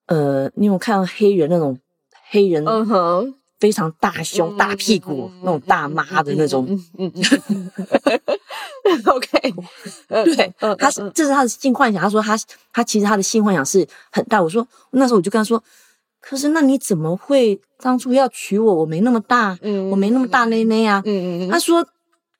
[0.06, 1.78] 呃，你有看到黑人那种
[2.30, 2.64] 黑人？
[2.66, 3.34] 嗯哼。
[3.62, 6.66] 非常大胸大屁股那种大妈的那种，
[6.98, 7.22] 嗯嗯，
[9.06, 9.54] OK，
[10.34, 12.02] 对，他是这是他的性幻想。
[12.02, 12.36] 他说他
[12.72, 14.42] 他其实他的性幻想是很大。
[14.42, 15.62] 我说那时候我就跟他说，
[16.20, 18.74] 可是那你怎么会当初要娶我？
[18.74, 21.86] 我没那么大，嗯，我没那么大内内啊，嗯嗯他说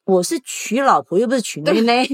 [0.05, 2.05] 我是娶老婆又不是娶内内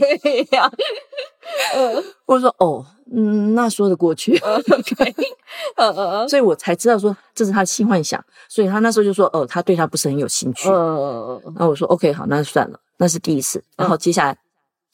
[1.77, 2.03] 呀。
[2.27, 2.87] 我说哦。
[3.11, 4.37] 嗯，那说得过去。
[4.45, 5.15] OK，
[5.77, 10.69] 嗯嗯所以我才知道说这是他的性幻想，所以他那时候就说，哦，他对他不是很有兴趣。
[10.69, 11.55] 嗯嗯嗯。
[11.57, 13.65] 然后我说 OK，好，那算了，那是第一次。
[13.79, 14.37] 然后接下来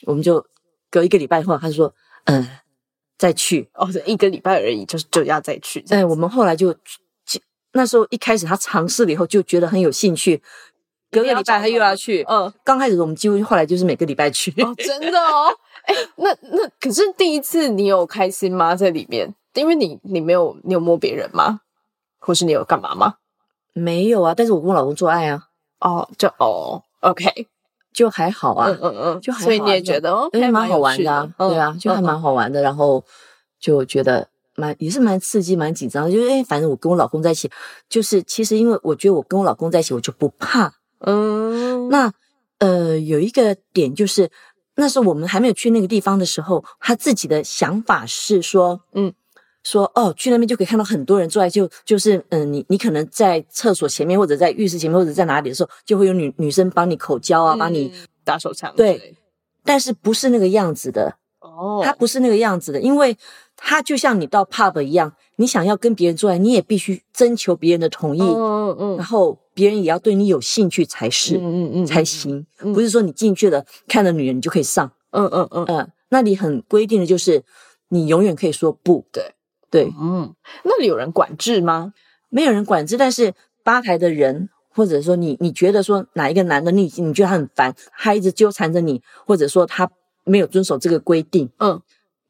[0.04, 0.46] 我们就
[0.92, 1.92] 隔一个礼拜后，他就说，
[2.26, 2.46] 嗯，
[3.18, 3.68] 再去。
[3.74, 5.84] 哦，一个礼拜而已，就是就要再去。
[5.88, 6.72] 哎，我们后来就
[7.72, 10.40] 那时候一开始他尝试了以后就觉得很有兴趣，
[11.10, 12.24] 隔个礼拜他又要去。
[12.28, 14.52] 嗯，刚开始我们几乎后来就是每个礼拜去。
[14.62, 15.52] 哦，真的哦。
[15.86, 18.74] 哎，那那可是第一次，你有开心吗？
[18.74, 21.60] 在里面，因为你你没有你有摸别人吗？
[22.18, 23.16] 或是你有干嘛吗？
[23.74, 25.48] 没有啊，但是我跟我老公做爱啊。
[25.80, 27.46] 哦，就哦，OK，
[27.92, 32.62] 就还好啊，嗯嗯嗯，就还好所以你也觉得哦，还蛮好玩的，对啊，就还蛮好玩的。
[32.62, 33.04] 然后
[33.60, 37.50] 就觉得蛮也是蛮刺激、蛮紧张，就是哎，反正我跟我老公在一起，
[37.90, 40.72] 就是其实因为我觉得我跟我老公在一起，我就不怕。
[41.00, 42.10] 嗯，那
[42.60, 44.30] 呃，有一个点就是。
[44.76, 49.12] 那时候我们还没有去那个地方的时候，他自己的想法是说，嗯，
[49.62, 57.92] 说哦，去那边就可以看到很多人坐在，就就是嗯，你你可能在厕所前面或者在浴室前面或者在哪里的时候，就会有女女生帮你口交啊，帮你
[58.24, 58.72] 打手枪。
[58.76, 59.16] 对，
[59.64, 63.16] 但是不是那个样子的哦，他不是那个样子的，因为
[63.56, 68.34] 他就像你到 pub 一样，你想要跟别人做爱，你也必须征求别人的同意，嗯
[68.70, 69.38] 嗯嗯，然后。
[69.54, 72.46] 别人也要对你有兴趣才是，嗯嗯嗯，才行。
[72.58, 75.90] 不是说你进去了看了女人你就可以上，嗯嗯嗯嗯。
[76.10, 77.42] 那里很规定的就是，
[77.88, 79.06] 你永远可以说不。
[79.12, 79.34] 对
[79.70, 80.34] 对，嗯。
[80.64, 81.94] 那里有人管制吗？
[82.28, 89.90] 没有人管制，但是吧台的人，或者说你，你觉得说哪一个男的你你觉得他很烦，他一直纠缠着你，或者说他
[90.24, 91.80] 没有遵守这个规定，嗯。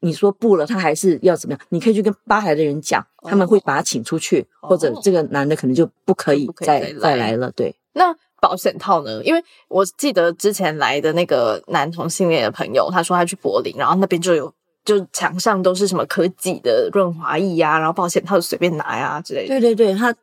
[0.05, 1.59] 你说不了，他还是要怎么样？
[1.69, 7.51] 你可以去跟吧台的人讲，他们会把他请出去，或者这个男的可能就不可以再再来了。
[7.51, 9.23] 对，那保险套呢？
[9.23, 19.47] 因为我记得之前来的那个男同性恋的朋友，他说他去柏林，然后那边就有，就墙上都是什么可挤的润滑液呀，然后保险套随便拿呀之类的。
[19.47, 20.13] 对对对，它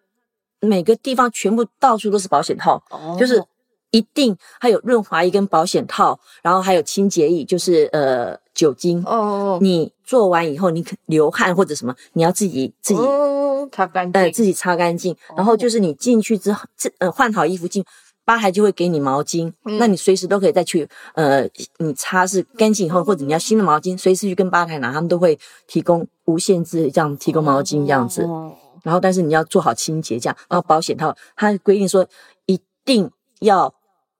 [0.60, 3.42] 每个地方全部到处都是保险套，哦就是
[3.90, 9.02] 一定还有润滑液跟保险套，然后还有清洁液，就是呃酒精。
[9.04, 15.16] 哦，你做完以后，你可流汗或者什么，你要自己自己嗯擦干净，呃自己擦干净。
[15.36, 17.84] 然后就是你进去之后，这呃换好衣服进。
[18.24, 21.42] 吧台就会给你毛巾，嗯那你随时都可以再去，呃，
[21.78, 28.22] 你擦拭干净以后，或者你要新的毛巾，随时去跟吧台拿，他们都会提供无限制这样提供毛巾这样子。
[28.22, 28.52] 哦
[28.84, 30.36] 然后但是你要做好清洁，这样。
[30.48, 32.06] 然后保险套它规定说
[32.46, 33.74] 一定要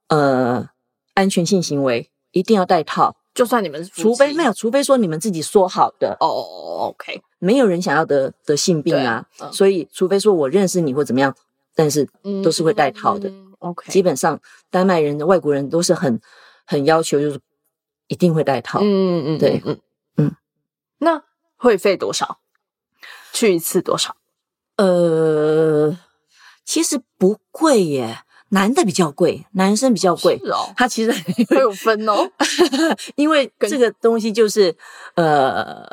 [0.09, 0.67] 呃
[1.13, 9.51] 安全性行为一定要戴套，就算你们除非没有，除非说你们自己说好的，哦，OK，没有人想要得得性病啊，嗯。
[9.51, 11.35] 所以除非说我认识你或怎么样，
[11.75, 12.07] 但是
[12.43, 13.29] 都是会带套的。
[13.29, 16.19] 嗯 OK，基本上丹麦人的外国人都是很
[16.65, 17.39] 很要求，就是
[18.07, 18.79] 一定会带套。
[18.81, 19.61] 嗯嗯嗯，对。
[19.63, 19.79] 嗯。
[20.17, 20.35] 嗯，
[20.97, 21.23] 那
[21.55, 22.39] 会费多少？
[23.31, 24.17] 去一次多少？
[24.75, 25.97] 呃，
[26.65, 28.22] 其实不贵耶，
[28.53, 30.37] 男的比较贵，男生比较贵。
[30.37, 31.11] 是哦，他其实
[31.49, 32.29] 会有分哦，
[33.15, 34.75] 因为这个东西就是
[35.15, 35.83] 呃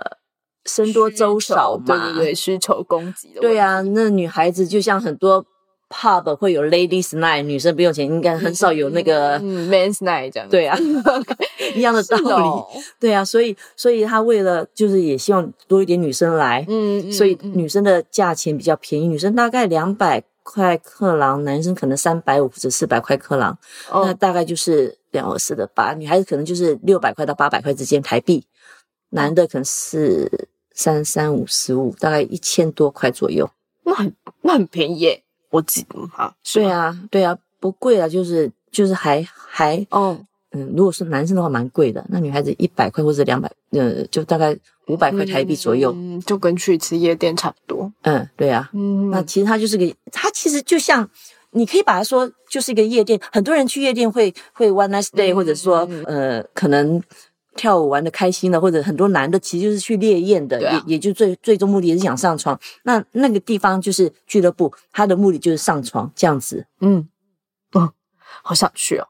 [0.65, 5.45] 僧多粥少嘛，对对对，需求供给的，对，啊，那女孩子就像很多
[5.89, 10.77] pub 会有 ladies night，女生不用钱，应该很少有那个、嗯，men's night 这样，对啊
[11.75, 12.25] 一样的道理。
[12.33, 12.67] 哦
[13.01, 17.53] 对啊，所以所以他为了就是也希望多一点女生来，嗯，嗯所以嗯。
[17.57, 23.59] 女生的价钱比较便宜，女生大概两百块克朗，男生可能三百五至四百块克朗，
[23.91, 28.47] 那哦大概就是两耳四的八，女孩子可能就是六百块到八百块之间台币，
[29.11, 33.51] 男的可能是三三五十五，大概一千多块左右。
[33.83, 40.19] 那很那很便宜耶，我记得哈，对啊，对啊，不贵啊，就是就是还还哦，
[40.53, 44.57] 嗯，如果是男生的话蛮贵的，那女孩子一百块或者两百，呃，就大概
[44.89, 45.93] 五百块台币左右。
[45.95, 51.09] 嗯，就跟去一次夜店差不多，嗯，对啊，嗯，那其实它就是个，它其实就像，
[51.53, 53.21] 你可以把它说就是一个夜店。
[53.33, 57.01] 很多人去夜店会会 one night stay，、嗯或者说呃，可能
[57.55, 62.59] 跳舞玩的开心的，或者很多男的其实就是去猎艳的，啊也也就最最终目的也是想上床。
[62.83, 66.67] 那那个地方就是俱乐部，它的目的就是上床这样子。
[66.81, 67.09] 嗯
[67.73, 67.93] 哦，
[68.43, 69.07] 好想去哦，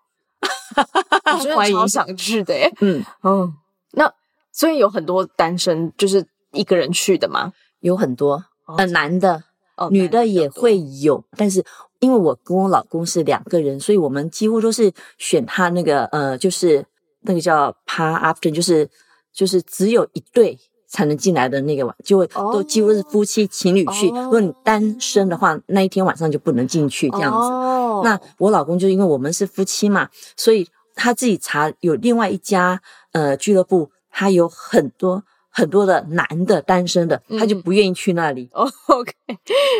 [0.77, 3.55] 我真的超想去的耶，嗯，嗯，
[3.93, 4.13] 那
[4.53, 7.53] 所以有很多单身就是一个人去的吗？
[7.81, 8.45] 有很多
[8.77, 9.43] 呃男的，
[9.77, 10.49] 哦女的也。
[10.49, 11.65] 会有，但是
[12.01, 16.85] 因为我跟我老公是两个人，所以我们几乎都是选他那个呃，就是
[17.23, 18.89] 那个叫 par after，就是
[19.33, 20.59] 就是只有一对
[20.91, 24.11] 才能进来的那个晚，就会哦都几乎是夫妻情侣去。
[24.11, 27.39] 哦如果你单身的话，那一天晚上就不能进去这样子。
[27.39, 32.81] 哦那我老公就因为我们是夫妻嘛，所以他自己查有另外一家
[33.13, 38.49] 呃俱乐部，他有很多很多的男的单身的，他就嗯不愿意去那里。
[38.53, 39.13] 哦，OK，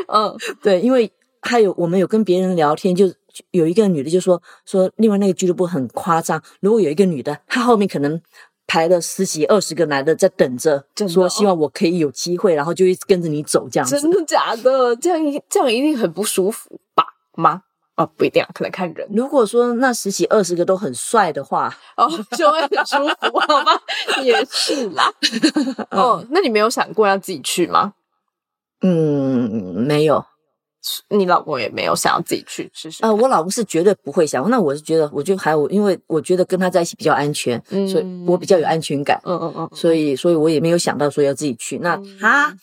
[0.09, 3.15] 嗯对，因为还有我们有跟别人聊天，就就
[3.53, 8.21] 有一个女的就说说，另外那个俱乐部很夸张，如果有一个女的，她后面可能
[8.71, 14.01] 排了十几二十个男的在等着说希望我可以有机会，然后就一直跟着你走这样子。
[14.01, 14.95] 真的假的？
[14.95, 17.05] 这样一这样一定很不舒服吧？
[17.35, 17.63] 吗？
[17.97, 23.73] 哦，不一定啊，可能看人如果说那十几二十个都很帅的话，哦，就会很舒服，好吗？
[24.23, 25.13] 也是啦。
[25.91, 27.95] 哦，那你没有想过要自己去吗？
[28.83, 30.25] 嗯，没有。
[31.09, 33.11] 你老公也没有想要自己去试试看？
[33.11, 39.21] 呃，我老公是绝对不会想，那我是觉得，我就还有，因为我觉得跟他在一起比较安全，嗯所以我比较有安全感。
[39.25, 41.79] 嗯嗯嗯，所以，所以我也没有想到说要自己去。
[41.79, 42.57] 那嗯他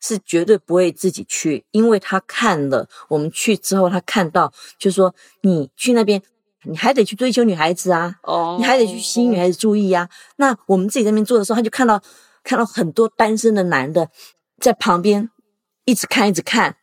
[0.00, 6.20] 是绝对不会自己去，因为他看了我们去之后，他看到就是说你去那边，
[6.64, 10.08] 你还得去追求女孩子啊，哦你还得去吸引女孩子注意啊。
[10.36, 12.02] 那我们自己在那边做的时候，他就看到
[12.42, 14.10] 看到很多单身的男的
[14.60, 15.30] 在旁边
[15.86, 16.76] 一直看一直看，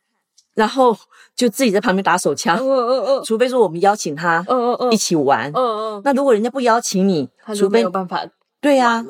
[0.54, 0.96] 然后
[1.34, 2.68] 就自己在旁边打手枪嗯。
[2.68, 8.26] 嗯嗯除非说我们邀请他嗯嗯嗯一起玩，嗯嗯，那如果人家不邀请你，除非没有办法
[8.60, 9.04] 对呀。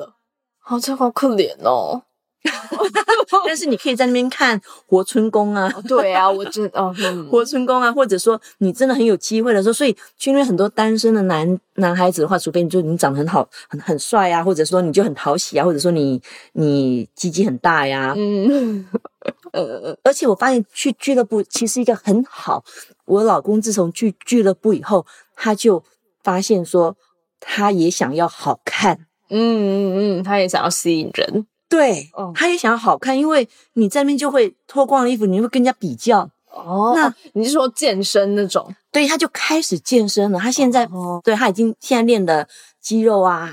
[0.59, 2.03] 好，这好可怜哦。
[3.45, 16.21] 但是你可以在那边看活春宫啊，哦对啊，我真哦，嗯 活春宫啊，或者说你真的很有机会的时候，所以去那边很多单身的男男孩子的话，除非你就你长得很好、很很帅啊，或者说你就很讨喜啊，或者说你
[16.53, 18.13] 你鸡鸡很大呀。
[18.17, 18.85] 嗯
[19.53, 22.63] 呃而且我发现去俱乐部其实一个很好，
[23.05, 25.83] 我老公自从去俱乐部以后，他就
[26.23, 26.97] 发现说
[27.39, 29.05] 他也想要好看。
[29.29, 31.47] 嗯嗯嗯，他也想要吸引人。
[31.73, 38.71] 对，哦他也想要好看，因为你在那边就会脱光了衣服，你会跟人家比较，哦，那你是说健身那种？
[38.91, 40.39] 对，他就开始健身了。
[40.39, 40.87] 他现在，
[41.23, 42.47] 对他已经现在练的
[42.79, 43.49] 肌肉啊、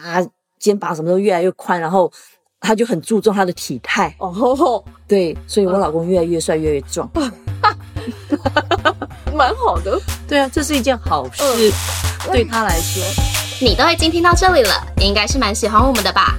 [0.59, 2.13] 肩膀什么都越来越宽，然后
[2.61, 4.15] 他就很注重他的体态。
[4.19, 7.11] 哦，对，所以我老公越来越帅，越来越壮，
[9.35, 9.99] 蛮好的。
[10.29, 11.43] 对啊，这是一件好事，
[12.31, 13.03] 对他来说。
[13.63, 16.39] 你都已经听到这里了，你应该是蛮喜欢我们的吧？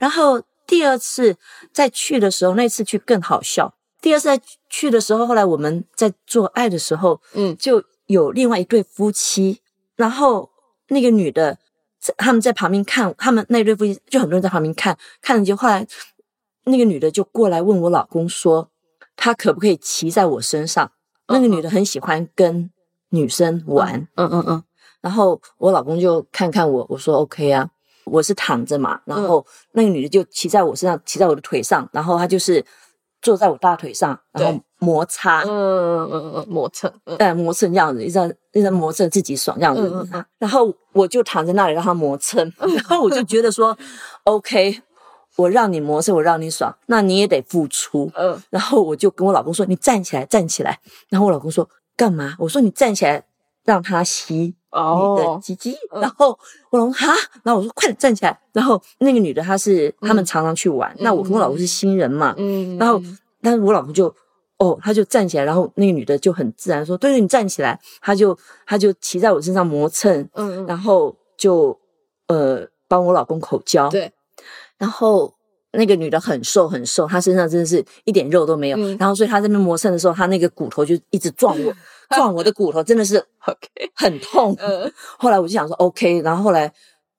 [0.00, 1.36] 然后第二次
[1.72, 3.74] 再去的时候，那次去更好笑。
[4.00, 4.40] 第二次再
[4.70, 9.60] 去的时候，后来我们在做爱的时候，嗯，就有另外一对夫妻，
[9.94, 10.50] 然后
[10.88, 11.58] 那个女的
[12.16, 15.86] 他们在旁边看，他们那对夫妻就很多人在旁边看，看了就后来
[16.64, 18.70] 那个女的就过来问我老公说，
[19.16, 20.90] 她可不可以骑在我身上？
[21.28, 22.70] 那个女的很喜欢跟
[23.10, 24.64] 女生玩，嗯嗯嗯，
[25.02, 27.70] 然后我老公就看看我，我说 OK 啊。
[28.04, 32.64] 我是躺着嘛，然后那个女的就骑在我身上，骑在我的腿上，然后她就是
[33.22, 43.76] 坐在我大腿上，然后摩擦，嗯嗯嗯，磨蹭，哎，磨蹭这样子，一直一直磨蹭自己爽这样子，然后我就躺在那里让她磨蹭， 然后我就觉得说
[44.24, 44.80] ，OK，
[45.36, 50.80] 我让你磨蹭，我让你爽，那你也得付出，嗯，然后我就跟我老公说，你站起来，站起来，
[51.10, 52.34] 然后我老公说干嘛？
[52.38, 53.22] 我说你站起来，
[53.64, 54.54] 让他吸。
[54.72, 56.28] 你的鸡鸡，然后
[56.70, 57.08] 我老公哈，
[57.42, 63.02] 然后我说快点站起来，然后那个女的她是他们常常去玩，那我跟我老公是新人嘛，嗯，然后
[63.42, 64.14] 但是我老公就
[64.58, 71.76] 哦，他就站起来，然后那个女的就很自然说，对对，你站起来，他就他就骑在我身上磨蹭，嗯，然后就
[72.28, 74.12] 呃帮我老公口交，对，
[74.78, 75.34] 然后
[75.72, 81.72] 那个女的很瘦很瘦，她身上真的是一点肉都没有，然后所以她在那磨蹭的时候，她那个骨头就一直撞我。
[82.16, 84.56] 撞我的骨头真的是 OK 很痛。
[85.16, 86.72] 后来我就想说 OK，然后后来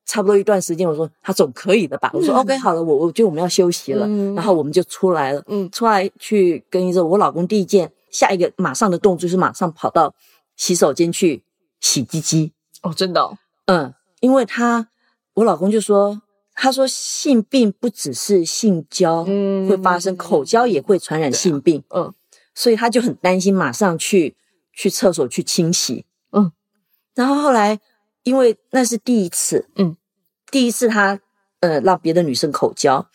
[0.06, 2.12] 差不多一段时间，我说她总可以的吧。
[2.14, 4.06] 我说 OK 好了，我我觉得我们要休息了。
[4.36, 7.08] 然后我们就出来了，嗯，出来去跟医生。
[7.08, 10.14] 我老公第一件下一个马上的动作是马上跑到
[10.58, 11.42] 洗手间去
[11.80, 12.52] 洗鸡鸡。
[12.82, 13.38] 哦，真的？
[13.68, 14.90] 嗯，因为他
[15.36, 16.22] 我老公就说，
[16.62, 21.84] 他说性病不只是性交会发生，口交也会传染性病。
[21.90, 22.14] 嗯，
[22.54, 24.36] 所以他就很担心，马上去。
[24.74, 26.50] 去厕所去清洗，嗯，
[27.14, 27.78] 然后后来
[28.24, 29.98] 因为那是第一次，嗯，
[30.50, 31.20] 第一次他
[31.60, 33.06] 呃让别的女生口交，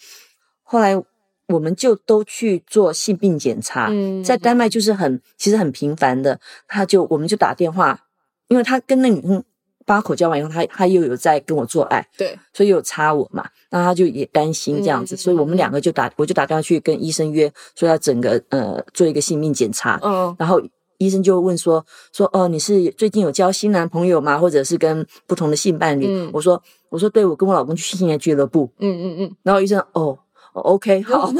[0.62, 1.02] 后来
[1.48, 6.38] 我们就都去做性病检查，嗯，在丹麦就是很其实很频繁的，
[6.68, 8.06] 他就我们就打电话，
[8.48, 9.42] 因为他跟那女生
[9.86, 20.60] 把口交完以后，他他又有在跟我做爱，对，所以有插我嘛，那他就也担心这样子，所以我们两个就打我就打电话去跟医生约，说要整个呃做一个性病检查，嗯，然后。
[20.98, 24.38] 医生就问说说哦，你是最近有交新男朋友吗？
[24.38, 26.26] 或者是跟不同的性伴侣？
[26.32, 26.58] 我说
[26.88, 28.72] 我说对，我跟我老公去性爱俱乐部。
[28.78, 29.36] 嗯嗯嗯。
[29.42, 30.18] 然后医生哦
[30.54, 31.30] ，OK，好。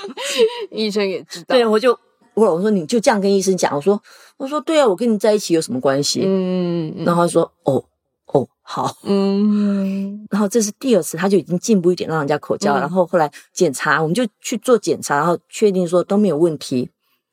[0.72, 1.44] 医生也知道。
[1.54, 1.92] 对，我就
[2.34, 3.74] 我老公说你就这样跟医生讲。
[3.74, 4.00] 我说
[4.36, 6.22] 我说对啊，我跟你在一起有什么关系？
[6.24, 6.94] 嗯。
[7.04, 7.84] 然后他说哦
[8.26, 8.96] 哦好。
[9.04, 10.26] 嗯。
[10.30, 12.76] 然后这是第二次，他就已经进步一点，让人家口交。
[12.76, 16.90] 然后后来检查，我们就去做检查，然后确定说都没有问题。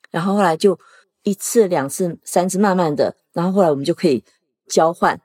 [0.10, 0.80] 然后后来就。
[1.24, 4.24] 一次、两次、三次，慢慢的，然后后来我们就可以
[4.68, 5.22] 交换，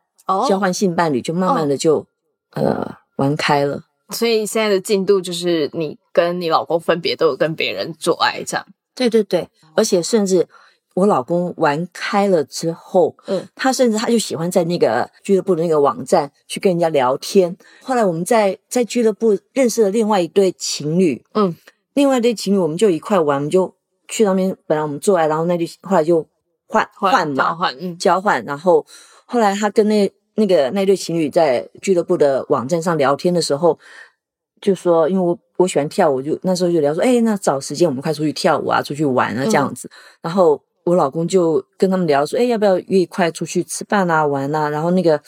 [0.47, 2.07] 交换性伴侣，就慢慢的就
[2.51, 3.83] 呃玩开了。
[4.11, 8.67] 所以现在的进度就是你跟你老公分别都有跟别人做爱这样。
[8.97, 10.49] 对对对，而且甚至
[10.95, 17.57] 我老公玩开了之后，嗯，他甚至他就喜欢在那个俱乐部的那个网站去跟人家聊天。
[17.83, 21.55] 后来我们在在俱乐部认识了另外一对情侣，嗯，
[21.95, 23.77] 另外一对情侣我们就一块玩，我们就。
[24.09, 26.25] 去那边本来我们做爱，然后那就后来就
[26.69, 28.45] 换换嘛，交换，嗯，交换。
[28.45, 28.87] 然后
[29.25, 33.77] 后来他跟那那个那对情侣在俱乐部的网站上聊天的时候，
[34.61, 39.91] 就说，因为我我喜欢跳舞，就那时候就聊说，哎，那找时间我们快出去跳舞啊，出去玩啊这样子。
[40.21, 44.69] 然后我老公就跟他们聊说，哎，要不要约一块出去吃饭啊，玩啊？
[44.69, 45.21] 然后那个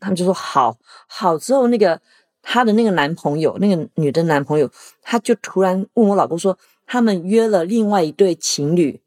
[0.00, 0.76] 他们就说好，
[1.06, 2.00] 好之后那个
[2.42, 4.70] 他的那个男朋友，那个女的男朋友，
[5.02, 6.56] 他就突然问我老公说。
[6.88, 9.02] 他们约了另外一对情侣，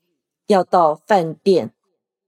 [0.47, 1.71] 要到饭店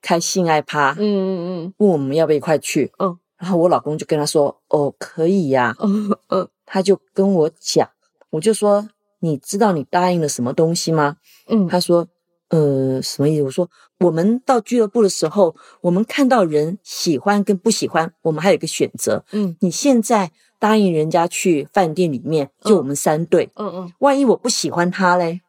[0.01, 0.91] 开性爱趴。
[0.91, 1.27] 嗯嗯
[1.65, 2.93] 嗯，问我们要不要一块去。
[2.99, 5.75] 嗯，然后我老公就跟他说：“哦，可以呀。
[5.83, 7.85] ”嗯嗯，他就跟我讲，
[8.31, 8.89] 我就说
[9.21, 11.17] ：“你知道你答应了什么东西吗？”
[11.47, 12.07] 嗯，他说
[12.49, 13.43] ：“呃，什么意思？
[13.43, 13.69] 我说
[13.99, 19.23] 我们到俱乐部的时候，我们看到人喜欢跟不喜欢，我们还有一个选择。
[19.31, 25.41] 嗯你现在答应人家去饭店里面，就我们三对，嗯嗯，万一我不喜欢他嘞？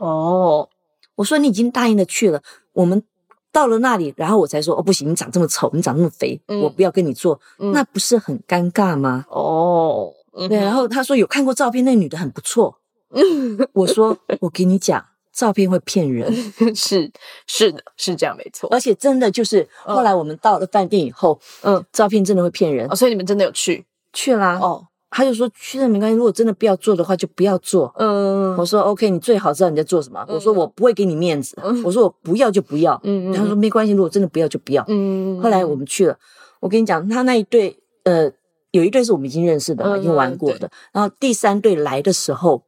[0.00, 0.68] 哦，
[1.16, 3.02] 我说你已经答应了去了，我们
[3.50, 9.24] 到了那里，然后我才说哦不行，你长这么丑，你长那么肥，嗯我不要跟你做，嗯那不是很尴尬吗？
[9.30, 12.78] 哦，嗯对，然后他说有看过照片，那女的很不错。
[13.72, 16.32] 我说我给你讲，照片会骗人，
[16.76, 17.10] 是
[17.46, 18.68] 是的，是这样没错。
[18.70, 22.94] 而且真的就是后来我们到了饭店以后，嗯，照片真的会骗人哦，。
[22.94, 24.84] 所以你们真的有去去啦，哦？
[25.10, 27.90] 他就说去了没关系，如果真的不要做的话就不要做。
[27.96, 30.22] 嗯我说 OK，你最好知道你在做什么。
[30.28, 33.00] 我说我不会给你面子，我说我不要就不要。
[33.04, 34.84] 嗯嗯他说没关系，如果真的不要就不要。
[34.88, 36.14] 嗯后来我们去了，
[36.60, 38.30] 我跟你讲，他那一对呃，
[38.70, 40.70] 有一对是我们已经认识的已经玩过的。
[40.92, 42.62] 然后第三对来的时候，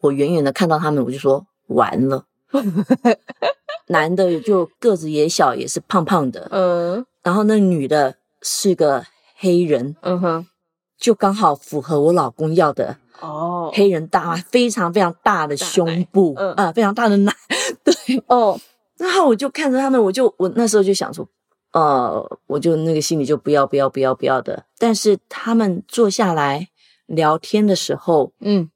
[0.00, 2.24] 我远远的看到他们，我就说完了。
[3.88, 9.04] 男的就个子也小，也是胖胖的，嗯然后那女的是个
[9.36, 10.46] 黑人，嗯哼，
[10.98, 17.34] 就刚好符合我老公要的哦黑人大妈，非常非常大的胸部，嗯啊、非常大的奶，
[17.84, 17.94] 对。
[18.28, 18.58] 哦，
[18.96, 21.28] 然后我就看着他们，我就我那时候就想说，
[21.74, 24.64] 呃，我就那个心里就不要不要不要不要的。
[24.78, 26.70] 但是他们坐下来
[27.06, 28.70] 聊天的时候，嗯。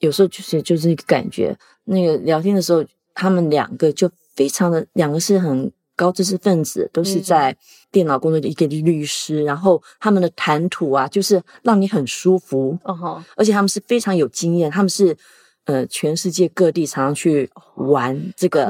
[0.00, 2.84] 有时候就是就是一个感觉，那个聊天的时候，
[3.14, 7.56] 他们两个就非常的，两个是很高知识分子，都是在
[7.90, 15.16] 电脑工作的一个律师，然后他们的谈吐啊，就是让你很舒服，哦哈，而且他们是非常有经验，他们是
[15.64, 18.68] 呃全世界各地常常去玩这个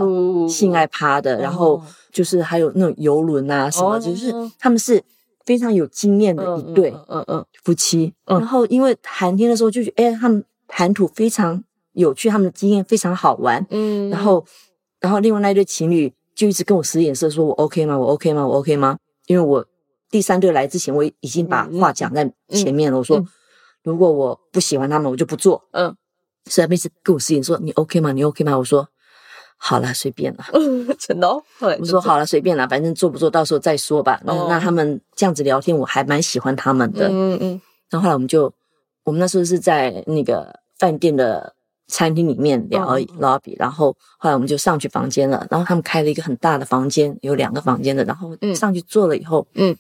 [0.49, 1.83] 性爱趴的，然后哦
[2.15, 5.03] 就是还有那种游轮啊什么，哦就是他们是
[5.45, 8.15] 非常有经验的一对嗯嗯嗯夫妻。
[8.27, 11.63] 嗯然后因为谈天的时候就觉得，哎，他们谈吐非常
[11.95, 13.67] 有趣，他们的经验非常好玩。
[13.71, 14.45] 嗯，然后，
[15.01, 17.99] 然后另外那一对情侣就一直跟我使眼色，说我 OK 吗？
[17.99, 18.47] 我 OK 吗？
[18.47, 18.97] 我 OK 吗？
[19.27, 19.67] 因为我
[20.11, 22.99] 第三对来之前，我已经把话讲在前面了。
[22.99, 23.27] 我说，嗯
[23.83, 25.63] 如果我不喜欢他们，我就不做。
[25.73, 25.95] 嗯
[26.47, 28.13] 所以他们一直跟我使眼说你 OK 吗？
[28.13, 28.57] 你 OK 吗？
[28.59, 28.89] 我说
[29.57, 30.45] 好了，随便了。
[30.99, 34.21] 真的哦，后来我说好了，随便了，反正做不做到时候再说吧。
[34.25, 37.09] 那、哦那他们这样子聊天，我还蛮喜欢他们的。
[37.09, 38.53] 嗯嗯然后后来我们就，
[39.05, 41.55] 我们那时候是在那个饭店的
[41.87, 45.47] 餐厅里面聊 lobby，然后后来我们就上去房间了。
[45.51, 48.03] 然后他们开了一个很大的房间，有两个房间的。
[48.05, 49.77] 然后嗯上去坐了以后，嗯，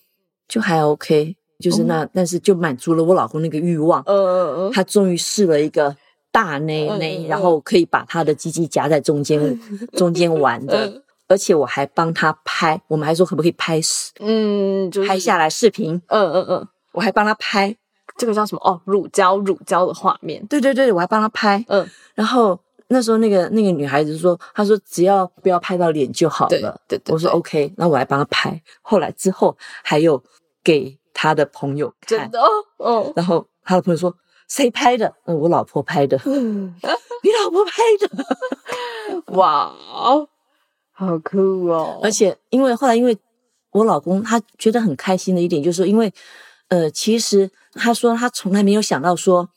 [0.46, 4.02] 就还 OK，就是那、但是就满足了我老公那个欲望。
[4.06, 5.96] 嗯嗯嗯，他终于试了一个
[6.35, 9.39] 大内嗯内，嗯然后可以把他的鸡鸡夹在中间
[9.97, 17.76] 中间玩的嗯，而且我还帮他拍，我们还说可不可以拍视嗯，就是拍下来视频，嗯嗯嗯，我还帮他拍，
[18.18, 18.61] 这个叫什么？
[18.64, 20.45] 哦，乳胶乳胶的画面。
[20.47, 22.59] 对对对，我还帮他拍，嗯，然后
[22.89, 30.20] 那时候那个那个女孩子说，她说只要不要拍到脸就好对了，对对，我说 OK，那我还帮他拍，后来之后还有
[30.64, 32.41] 给他的朋友看，真的？
[32.41, 34.12] 哦，哦，然后他的朋友说
[34.49, 35.14] 谁拍的？
[35.26, 38.24] 嗯，我老婆拍的， 你老婆拍的。
[39.36, 40.28] 哇哦，
[40.92, 42.01] 好酷哦！
[42.03, 43.16] 而且因为后来因为
[43.72, 46.12] 我老公他觉得很开心的一点就是说，因为
[46.68, 49.49] 呃，其实他说他从来没有想到说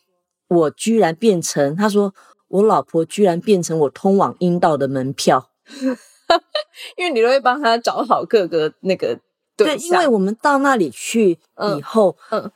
[0.48, 2.14] 我居然变成他说
[2.48, 5.52] 我老婆居然变成我通往阴道的门票。
[6.98, 9.18] 因为你都会帮他找好各个那个
[9.56, 12.52] 对，因为我们到那里去以后，嗯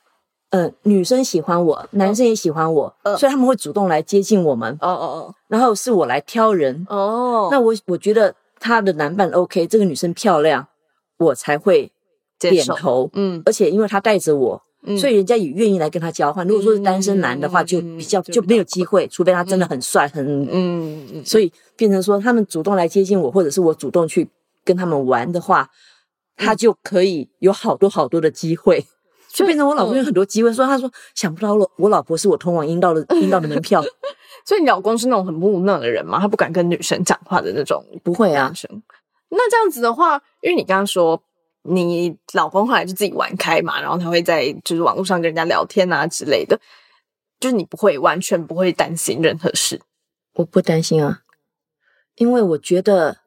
[0.52, 6.86] 呃，女生喜欢我，男生也喜欢我，嗯所以他们会主动来接近我们，哦哦哦然后是我来挑人。
[6.90, 10.68] 哦哦，那我我觉得他的男伴 OK，这个女生漂亮，
[11.18, 11.92] 我才会
[12.38, 13.10] 点头。
[13.14, 16.46] 嗯，而且因为他带着我，嗯所以人家也愿意来跟他交换。
[16.46, 24.28] 如果说是单身男的话，嗯就比较就就没有机会，除非他真的很帅，很嗯嗯，所以变成说他们主动来接近我，或者是我主动去
[24.66, 25.70] 跟他们玩的话，
[26.36, 28.86] 他就可以有好多好多的机会。
[29.34, 33.82] 就变成我老公有很多机会，说他说想不到我我老婆是我通往阴道的阴道的门票，
[34.46, 36.20] 所以你老公是那种很木讷的人吗？
[36.20, 38.70] 他不敢跟女生讲话的那种不会啊，生。
[39.30, 41.22] 那这样子的话，因为你刚刚说
[41.64, 46.60] 你老公后来就自己玩开嘛，然后他会在就是网络上跟人家聊天啊之类的，
[47.40, 49.80] 就是你不会完全不会担心任何事。
[50.34, 51.22] 我不担心啊，
[52.16, 53.20] 因为我觉得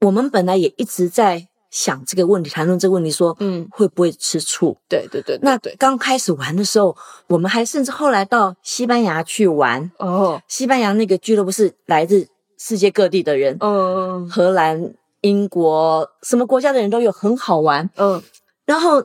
[0.00, 4.76] 我们本来也一直在想这个问题，谈论这个问题，说嗯，会不会吃醋。
[4.88, 6.96] 对对对那对刚开始玩的时候，
[7.28, 9.90] 我们还甚至后来到西班牙去玩。
[9.98, 12.26] 哦，西班牙那个俱乐部是来自
[12.58, 17.88] 世界各地的人，嗯荷兰、英国什么国家的人都有，很好玩。
[17.96, 18.20] 嗯
[18.66, 19.02] 然后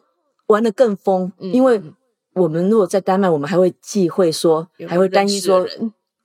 [0.47, 1.81] 玩的更疯，嗯因为
[2.33, 5.65] 我们如果在丹麦，我们还会忌讳说，有还会担心说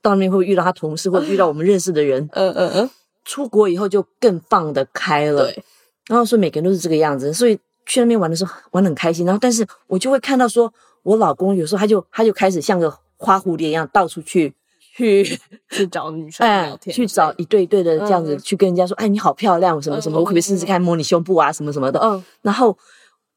[0.03, 2.29] 到那边会遇到他同事，或者遇到我们认识的人。
[2.33, 2.91] 嗯嗯嗯，
[3.25, 5.45] 出国以后就更放得开了。
[5.45, 5.65] 对，
[6.11, 7.57] 然后说每个人都是这个样子，所以
[7.87, 9.25] 去那边玩的时候玩的很开心。
[9.25, 10.73] 然后，但是我就会看到说，
[11.05, 14.53] 我老公有时候他就他就开始像个花蝴蝶一样到处去
[14.97, 15.25] 去
[15.71, 22.01] 去找女生哎聊天，去找一对一对的这样子、嗯去跟人家说，哎，你好漂亮，什么什么，嗯我可不可以试试看摸你胸部啊，什么什么的。
[22.01, 22.77] 嗯然后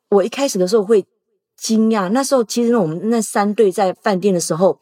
[0.09, 1.05] 我一开始的时候会
[1.55, 4.79] 惊讶，那时候其实我们那三对在饭店的时候，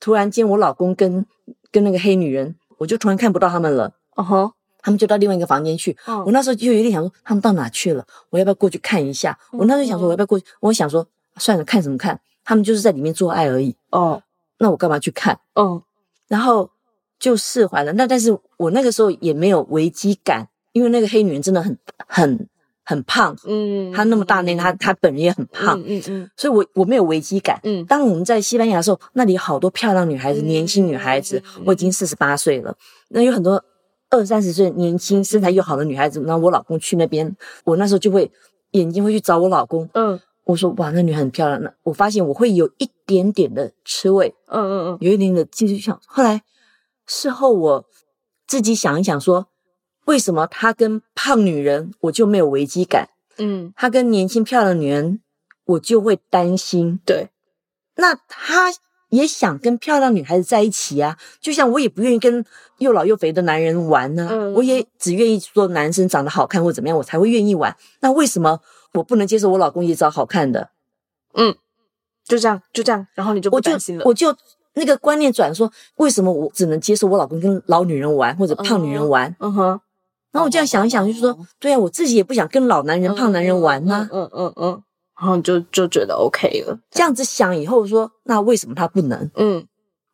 [0.00, 1.26] 突然间我老公跟
[1.70, 3.92] 跟那个黑女人，我就突然看不到他们了。
[4.16, 4.52] 哦吼，
[4.86, 5.96] 他们就到另外一个房间去。
[6.06, 8.06] 嗯我那时候就有点想说，他们到哪去了？
[8.30, 9.36] 我要不要过去看一下？
[9.50, 10.46] 我那时候想说，我要不要过去？
[10.60, 11.04] 我想说，
[11.38, 12.20] 算了，看什么看？
[12.44, 14.22] 他们就是在里面做爱而已，哦，
[14.58, 15.36] 那我干嘛去看？
[15.54, 15.82] 哦
[16.28, 16.70] 然后
[17.18, 17.92] 就释怀了。
[17.94, 21.76] 那但是我那个时候也没有危机感，因为那个黑女人真的很
[22.06, 22.48] 很
[22.84, 27.58] 很胖，嗯，她那么大那她她本人也很胖，嗯嗯所以我我没有危机感。
[27.64, 31.62] 嗯当我们在西班牙的时候，那里好多漂亮女孩子，嗯年轻女孩子嗯。
[31.66, 32.76] 我已经四十八岁了，
[33.08, 33.64] 那有很多
[34.10, 36.20] 二三十岁年轻身材又好的女孩子。
[36.20, 38.30] 那我老公去那边，我那时候就会
[38.72, 39.88] 眼睛会去找我老公。
[39.94, 41.60] 嗯我说哇，那女孩很漂亮。
[41.60, 46.00] 那我发现我会有一点点的吃味，嗯嗯嗯有一点点的继续想。
[46.06, 46.42] 后来
[47.04, 47.84] 事后我
[48.46, 49.48] 自己想一想说，
[50.04, 55.20] 为什么她跟胖女人我就没有危机感，嗯，她跟年轻漂亮的女人
[55.64, 57.00] 我就会担心。
[57.04, 57.30] 对，
[57.96, 58.72] 那他
[59.16, 62.44] 也想跟漂亮女孩子在一起啊，就像我也不愿意跟
[62.78, 67.76] 又老又肥的男人玩呢、嗯我也只愿意说男生长得好看或怎么样，我才会愿意玩。
[68.00, 68.60] 那为什么
[68.94, 70.70] 我不能接受我老公也找好看的？
[71.34, 71.54] 嗯
[72.24, 74.34] 就这样就这样，然后你就我就不担心了，我就
[74.74, 79.34] 那个观念转说，为什么我只能接受我老公跟老女人玩或者胖女人玩？
[79.40, 79.80] 嗯哼，
[80.32, 84.82] 然后我这样想一想，就是说，对啊，我自己也不想跟老男人、胖男人玩呐、嗯嗯嗯，
[85.18, 89.30] 然后就就觉得 OK 了，这样子想以后说，那为什么他不能？
[89.36, 89.66] 嗯。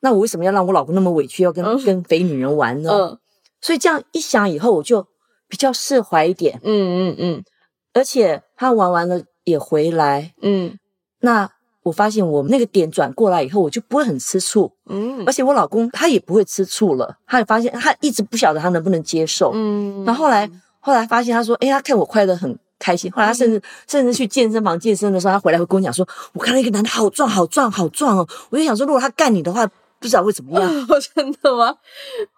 [0.05, 1.85] 那我为什么要让我老公那么委屈，要跟、嗯。
[1.85, 2.91] 跟肥女人玩呢？
[2.91, 3.19] 嗯。
[3.61, 5.07] 所以这样一想以后，我就
[5.49, 6.61] 比较释怀一点。
[6.65, 7.45] 嗯嗯嗯。
[7.93, 10.79] 而且他玩完了也回来，嗯。
[11.21, 11.49] 那
[11.85, 15.25] 我发现我那个点转过来以后，我就不会很吃醋，嗯。
[15.27, 17.17] 而且我老公他也不会吃醋了。
[17.27, 20.05] 他也发现他一直不晓得他能不能接受，嗯。
[20.05, 20.51] 然后后来
[20.81, 23.11] 后来发现他说，哎，他看我快乐很开心。
[23.13, 28.29] 后来他甚至、嗯甚至去健身房健身的时候，他回来会跟我讲说，我看到一个男的好壮好壮好壮哦。
[28.51, 29.65] 我就想说，如果他干你的话，
[30.01, 30.69] 不知道会怎么样。
[31.15, 31.77] 真的吗？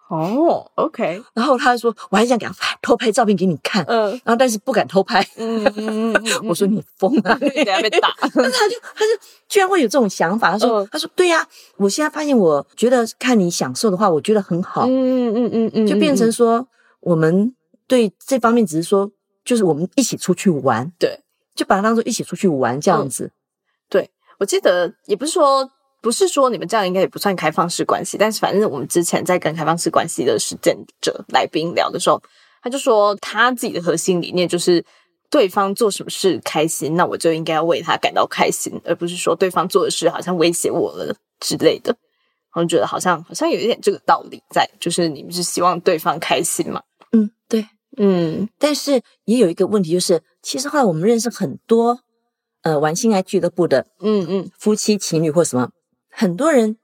[0.07, 5.25] 哦，OK，然后他就说，我还想给他拍偷拍照片给你看，嗯然后但是不敢偷拍。
[5.35, 7.33] 嗯嗯嗯， 我说你疯啊！
[7.41, 9.11] 等下被打，但是他就他就
[9.49, 11.45] 居然会有这种想法，他说、嗯他说对呀、
[11.77, 16.67] 我现在发现我觉得看你享受的话，我觉得很好，嗯嗯嗯嗯，就变成说
[16.99, 17.51] 我们
[17.87, 19.09] 对这方面只是说，
[19.45, 21.19] 就是我们一起出去玩，对，
[21.55, 23.31] 就把它当做一起出去玩这样子。
[23.87, 25.69] 对我记得也不是说
[26.01, 32.21] 不是说你们这样应该也不算开放式关系，但是反正我们之前在跟开放式关系的实践者来宾聊的时候，
[32.61, 34.83] 他就说他自己的核心理念就是
[35.29, 41.95] 对方做什么事开心，那我就应该要为他感到开心，而不是说对方做的事好像威胁我了之类的。
[42.53, 46.81] 我就觉得好像好像有一点这个道理在，就是你们是希望对方开心嘛？
[47.11, 47.67] 嗯，对。
[47.97, 51.99] 嗯但是也有一个问题，就是其实后来我们认识很多
[52.63, 55.69] 呃玩性爱俱乐部的嗯嗯夫妻情侣或什么，
[56.09, 56.77] 很多人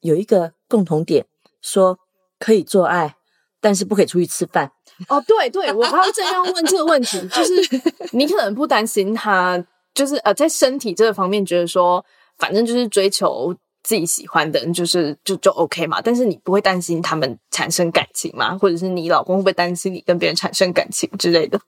[0.00, 1.26] 有一个共同点，
[1.60, 1.98] 说
[2.38, 3.16] 可以做爱，
[3.60, 4.72] 但是不可以出去吃饭。
[5.08, 7.54] 哦，对对，我刚刚正要问这个问题，就是
[8.12, 9.64] 你可能不担心他，
[9.94, 12.04] 就是呃，在身体这个方面觉得说，
[12.36, 16.00] 反正就是追求自己喜欢的人，就是就就 OK 嘛。
[16.00, 18.56] 但是你不会担心他们产生感情吗？
[18.58, 21.60] 或者是你老公会不会担心你跟别人产生感情之类的？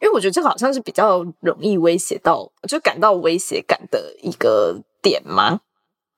[0.00, 5.60] 因为我觉得这个好像是比较容易威胁到，就感到威胁感的一个点吗？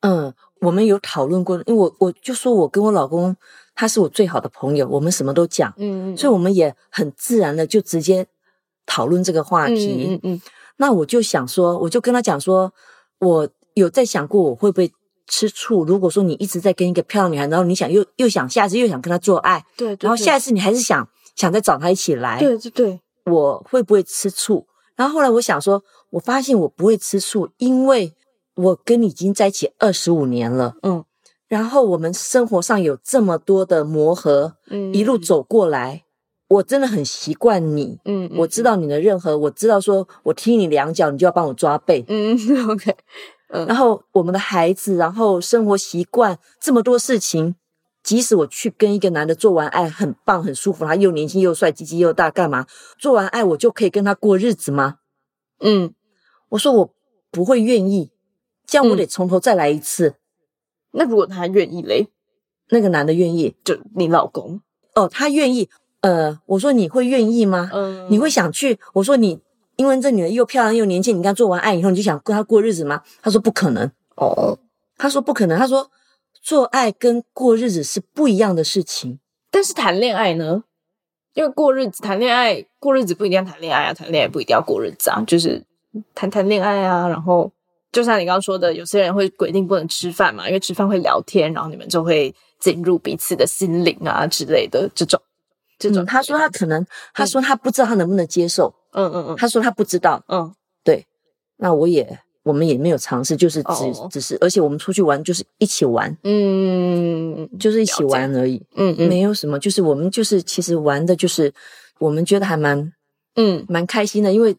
[0.00, 3.36] 嗯，我们有讨论过，因为我我就说我跟我老公
[3.74, 8.26] 他是我最好的朋友，我们什么都讲，嗯所以我们也很自然的就直接
[8.86, 10.06] 讨论这个话题。
[10.08, 10.42] 嗯嗯
[10.76, 12.72] 那我就想说，我就跟他讲说，
[13.18, 14.90] 我有在想过我会不会
[15.26, 15.84] 吃醋。
[15.84, 24.66] 如果说你一直在跟一个漂亮女孩，然后你想又又想下次又想跟她做爱，对，然后下一次你还是想想再找她一起来，对对对，我会不会吃醋？
[24.96, 28.12] 然后后来我想说，我发现我不会吃醋，因为
[28.54, 31.04] 我跟你已经在一起二十五年了，嗯
[31.46, 36.04] 然后我们生活上有这么多的磨合，嗯一路走过来，
[36.48, 37.98] 我真的很习惯你。
[38.06, 42.04] 嗯，我知道你的任何，我知道说我踢你两脚，你就要帮我抓背。
[42.08, 42.36] 嗯
[42.68, 42.94] OK，
[43.66, 47.54] 然后我们的孩子，然后生活习惯这么多事情，
[48.02, 52.66] 即使我去跟一个男的做完爱，很棒很舒服，他又年轻又帅，鸡鸡又大，干嘛？
[52.98, 54.98] 做完爱我就可以跟他过日子吗？
[55.60, 55.94] 嗯。
[56.50, 56.94] 我说我
[57.32, 58.12] 不会愿意，
[58.64, 60.14] 这样我嗯得从头再来一次。
[60.92, 62.06] 那如果他愿意嘞，
[62.68, 64.60] 那个男的愿意就你老公，
[64.94, 65.68] 哦，他愿意。
[66.02, 67.70] 呃，我说你会愿意吗？
[67.72, 68.78] 嗯，你会想去？
[68.92, 69.40] 我说你，
[69.76, 73.02] 因为这女人又漂亮又年轻，你刚做完爱以后，你就想跟她过日子吗？
[73.22, 73.90] 他说不可能。
[74.16, 74.58] 哦，
[74.96, 75.58] 他说不可能。
[75.58, 75.90] 他说
[76.40, 79.18] 做爱跟过日子是不一样的事情。
[79.50, 80.64] 但是谈恋爱呢？
[81.32, 85.64] 因为过日子谈恋爱，过日子不一定要谈恋爱啊，谈恋爱不一定要过日子啊，就是
[86.14, 87.08] 谈谈恋爱啊。
[87.08, 87.50] 然后
[87.90, 95.20] 就像你刚刚说的，有些人会规定不能吃饭嘛，因为吃饭会聊天，然后你们就会进入彼此的心灵啊之类的这种。
[95.76, 101.06] 这种他说他可能，他说他不知道他能不能接受，嗯嗯嗯，他说他不知道，嗯，对，
[101.58, 111.52] 那我也我们也没有尝试，就是只只是，而且我们出去玩就是一起玩，嗯，就是一起玩而已，嗯嗯，没有什么，就是我们就是其实玩的就是
[111.98, 112.92] 我们觉得还蛮，
[113.36, 114.56] 嗯，蛮开心的，因为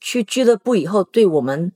[0.00, 1.72] 去俱乐部以后对我们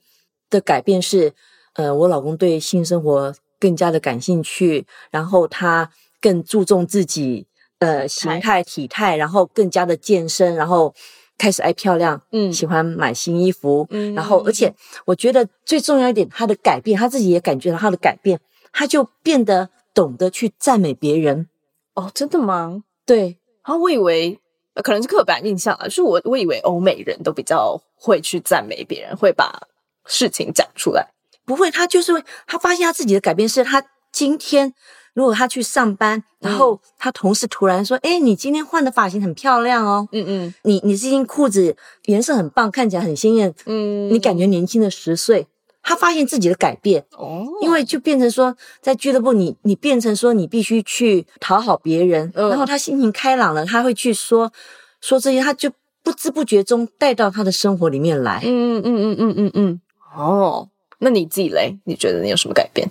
[0.51, 1.33] 的改变是，
[1.75, 5.91] 呃，我老公对性生活更加的感兴趣，然后他
[6.21, 7.47] 更注重自己。
[7.81, 10.93] 呃，形态、体态，然后更加的健身，然后
[11.39, 14.75] 开始爱漂亮，嗯，喜欢买新衣服，嗯，然后而且
[15.07, 18.41] 我觉得最重要一点，他的改变，他自己也感觉到他的改变，
[18.73, 21.49] 他就变得懂得去赞美别人。
[21.95, 22.83] 哦，真的吗？
[23.07, 24.39] 对，啊，我以为
[24.83, 29.69] 可能是刻板印象啊，就是我我以为欧美人都比较会去赞美别人，会把
[30.05, 31.09] 事情讲出来。
[31.45, 33.83] 不会，他就是会，他发现他自己的改变是他
[34.13, 34.75] 今天。
[35.19, 45.49] 如果他去上班，然后他同事突然说：“哎，你今天换的发型很漂亮哦，嗯嗯，你你这件裤子颜色很棒，看起来很鲜艳，嗯，你感觉年轻了十岁。”
[45.83, 54.53] 他发现自己的改变哦，因为就变成说，在俱乐部，你你变成说你必须去讨好别人，然后他心情开朗了，他会去说
[55.01, 55.69] 说这些，他就
[56.05, 58.41] 不知不觉中带到他的生活里面来。
[58.45, 59.81] 嗯嗯嗯嗯嗯嗯嗯，
[60.15, 61.77] 哦，那你自己嘞？
[61.87, 62.89] 你觉得你有什么改变？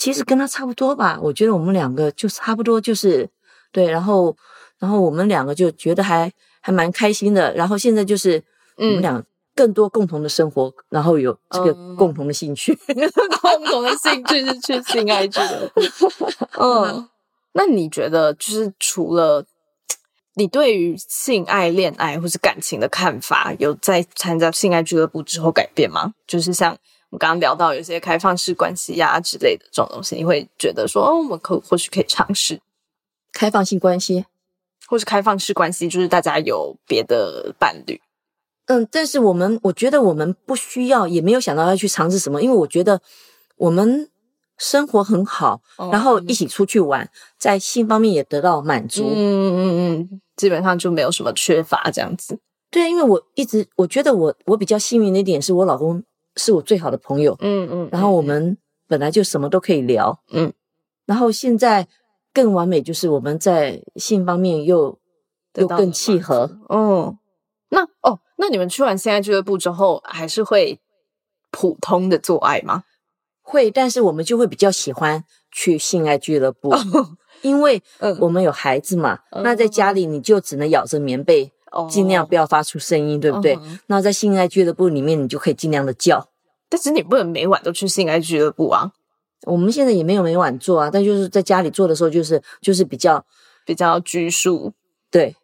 [0.00, 3.28] 其实跟他差不多吧，我觉得我们两个就差不多，就是
[3.70, 4.34] 对，然后，
[4.78, 6.32] 然后我们两个就觉得还
[6.62, 8.42] 还蛮开心的，然后现在就是
[8.78, 9.22] 我们俩
[9.54, 12.74] 更多共同的生活，然后有这个共同的兴趣，
[13.42, 15.82] 共同的兴趣是去性爱俱乐部。
[16.58, 17.06] 嗯，
[17.52, 19.44] 那你觉得就是除了
[20.36, 26.14] 你对于性爱、恋爱或是感情的看法，有在参加性爱俱乐部之后改变吗？
[26.26, 26.78] 就是像。
[27.10, 32.60] 我们刚刚聊到有些开放式关系呀之类的这种东西，你会觉得说，哦，我们可或许可以尝试
[33.32, 34.24] 开放性关系，
[34.86, 38.00] 或是开放式关系，就是大家有别的伴侣。
[38.66, 43.02] 嗯，但是我们我觉得我们不需要，也没有想到要去尝试什么，因为我觉得
[43.56, 44.08] 我们
[44.56, 49.10] 生活很好，然后一起出去玩，在性方面也得到满足。
[49.12, 49.58] 嗯嗯
[50.12, 52.38] 嗯，基本上就没有什么缺乏这样子。
[52.70, 56.04] 对啊，因为我一直我觉得我我比较幸运的一点是我老公。
[56.36, 58.56] 是我最好的朋友，嗯嗯，然后我们
[58.86, 60.52] 本来就什么都可以聊，嗯，
[61.06, 61.88] 然后现在
[62.32, 64.98] 更完美就是我们在性方面又
[65.54, 67.18] 又更契合，哦，
[67.70, 70.80] 那哦，那你们去完性爱俱乐部之后，还是会
[71.50, 72.84] 普通的做爱吗？
[73.42, 76.72] 会，但是我们就会比较喜欢去性爱俱乐部，
[77.42, 77.82] 因为
[78.20, 81.52] 我们有孩子嘛，那在家里你就只能咬着棉被。
[81.88, 83.58] 尽量不要发出声音，对不对？
[83.86, 86.28] 那在性爱俱乐部里面，你就可以尽量的叫。
[86.68, 88.92] 但是你不能每晚都去性爱俱乐部啊。
[89.44, 93.24] 我们现在也没有每晚做啊，但就是在家里做的时候，就是就是比较
[93.64, 94.72] 比较拘束。
[95.10, 95.34] 对，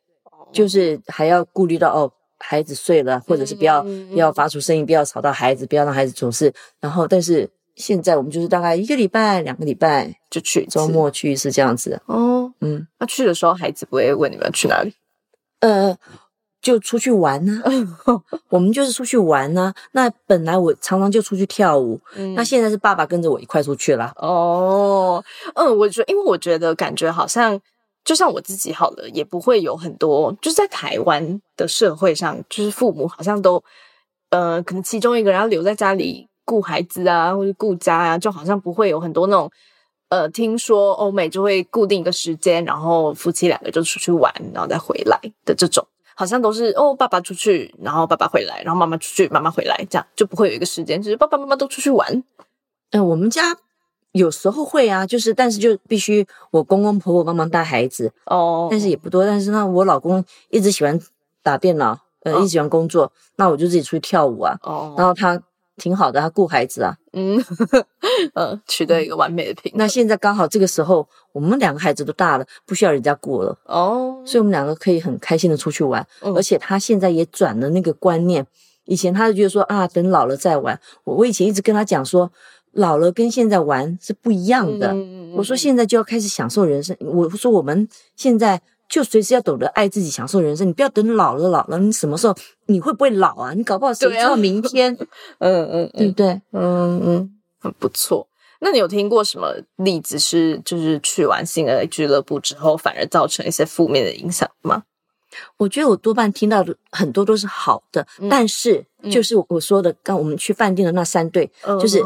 [0.52, 6.52] 就是还要顾虑到哦，孩子睡了，或者是不要不要发出声音，不要吵到孩子，不要让孩子总是。
[6.78, 12.00] 然后，但是现在我们就是大概一个礼拜、两个礼拜就去，周末去是这样子。
[12.06, 14.92] 哦，嗯，那去的时候孩子不会问你们要去哪里？
[15.66, 15.96] 呃，
[16.62, 17.60] 就出去玩呢，
[18.50, 19.74] 我们就是出去玩呢。
[19.92, 22.00] 那本来我常常就出去跳舞，
[22.36, 24.12] 那现在是爸爸跟着我一块出去了。
[24.16, 25.22] 哦，
[25.56, 27.60] 嗯，我觉得，因为我觉得感觉好像，
[28.04, 33.60] 就像我自己好了，也不会有很多，就是在台湾的社会上，就是父母好像都，
[34.30, 39.50] 呃，可能其中一个人要留在家里顾孩子啊，或者顾家啊，就好像不会有很多那种。
[40.08, 45.84] 呃，听说欧美就会固定一个时间，然后夫妻两个就出去玩，然后再回来的这种，
[46.14, 52.22] 好像都是哦，爸爸出去，然后爸爸回来，然后妈妈出去，妈妈回来，这样就不会有一个时间，就是爸爸妈妈都出去玩。
[52.92, 53.56] 嗯，我们家
[54.12, 59.26] 有时候会啊，就是但是就必须我公公婆婆帮忙带孩子哦，但是也不多。
[59.26, 60.96] 但是呢，我老公一直喜欢
[61.42, 64.56] 打电脑，呃，一直喜欢工作，那我就自己出去跳舞啊。
[64.62, 65.42] 哦，然后他。
[65.76, 67.42] 挺好的，他顾孩子啊，嗯，
[68.34, 69.78] 呃，取得一个完美的平衡。
[69.78, 76.06] 那现在刚好这个时候，我们两个孩子都大了，不需要人家顾了哦，所以我们两个可以很开心的出去玩。
[76.20, 78.46] 而且他现在也转了那个观念，
[78.86, 80.80] 以前他就觉得说啊，等老了再玩。
[81.04, 82.30] 我我以前一直跟他讲说，
[82.72, 84.94] 老了跟现在玩是不一样的。
[85.34, 86.96] 我说现在就要开始享受人生。
[87.00, 90.66] 我说我们现在就随时要懂得爱自己，享受人生。
[90.66, 92.34] 你不要等老了，老了你什么时候
[92.66, 93.52] 你会不会老啊？
[93.52, 94.96] 你搞不好谁知道明天？
[95.38, 96.40] 嗯嗯，对不对？
[96.52, 98.28] 嗯嗯，很不错。
[98.60, 104.84] 那你有听过什么例子是，就是去完性爱俱乐部之后，反而造成一些负面的影响吗？
[105.58, 112.00] 我觉得我多半听到的很多都是好的，但是就是我说的，刚我们去饭店的那三对，就是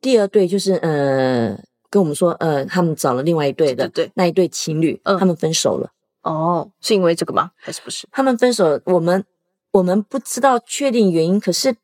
[0.00, 1.58] 第二对就是呃
[1.88, 5.90] 跟我们说呃他们找了另外一对的，对那一对情侣，他们分手了。
[6.22, 7.50] 哦，是因为这个吗？
[7.56, 8.08] 还是不是？
[8.10, 9.24] 他们分手，我们
[9.72, 11.76] 我们不知道确定原因，可是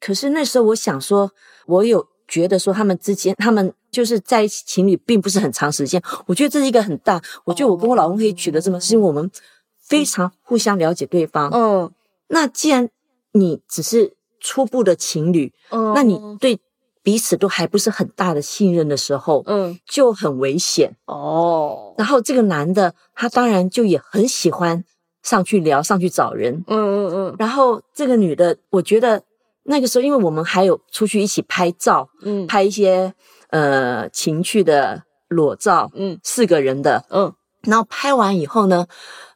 [0.00, 1.32] 可是那时候我想说，
[1.66, 2.08] 我有。
[2.30, 5.98] 觉得说他们之间，他们就是在一起情侣，并不是很长时间。
[6.26, 7.18] 我觉得这是一个很大。
[7.46, 9.30] 我觉得我跟我老公可以取得这么，是因为我们
[9.78, 11.48] 非常互相了解对方。
[11.54, 11.90] 嗯，
[12.26, 12.90] 那既然
[13.32, 16.60] 你只是初步的情侣，嗯，那你对
[17.08, 21.94] 彼此都还不是很大的信任的时候，嗯，就很危险哦。
[21.96, 24.84] 然后这个男的，他当然就也很喜欢
[25.22, 26.62] 上去聊，上去找人。
[26.66, 27.36] 嗯嗯嗯。
[27.38, 29.22] 然后这个女的，我觉得。
[29.70, 33.12] 那个时候，因为我们还有出去一起拍照，嗯，拍一些
[33.50, 38.86] 呃情趣的裸照，嗯，四个人的，嗯，然后拍完以后呢，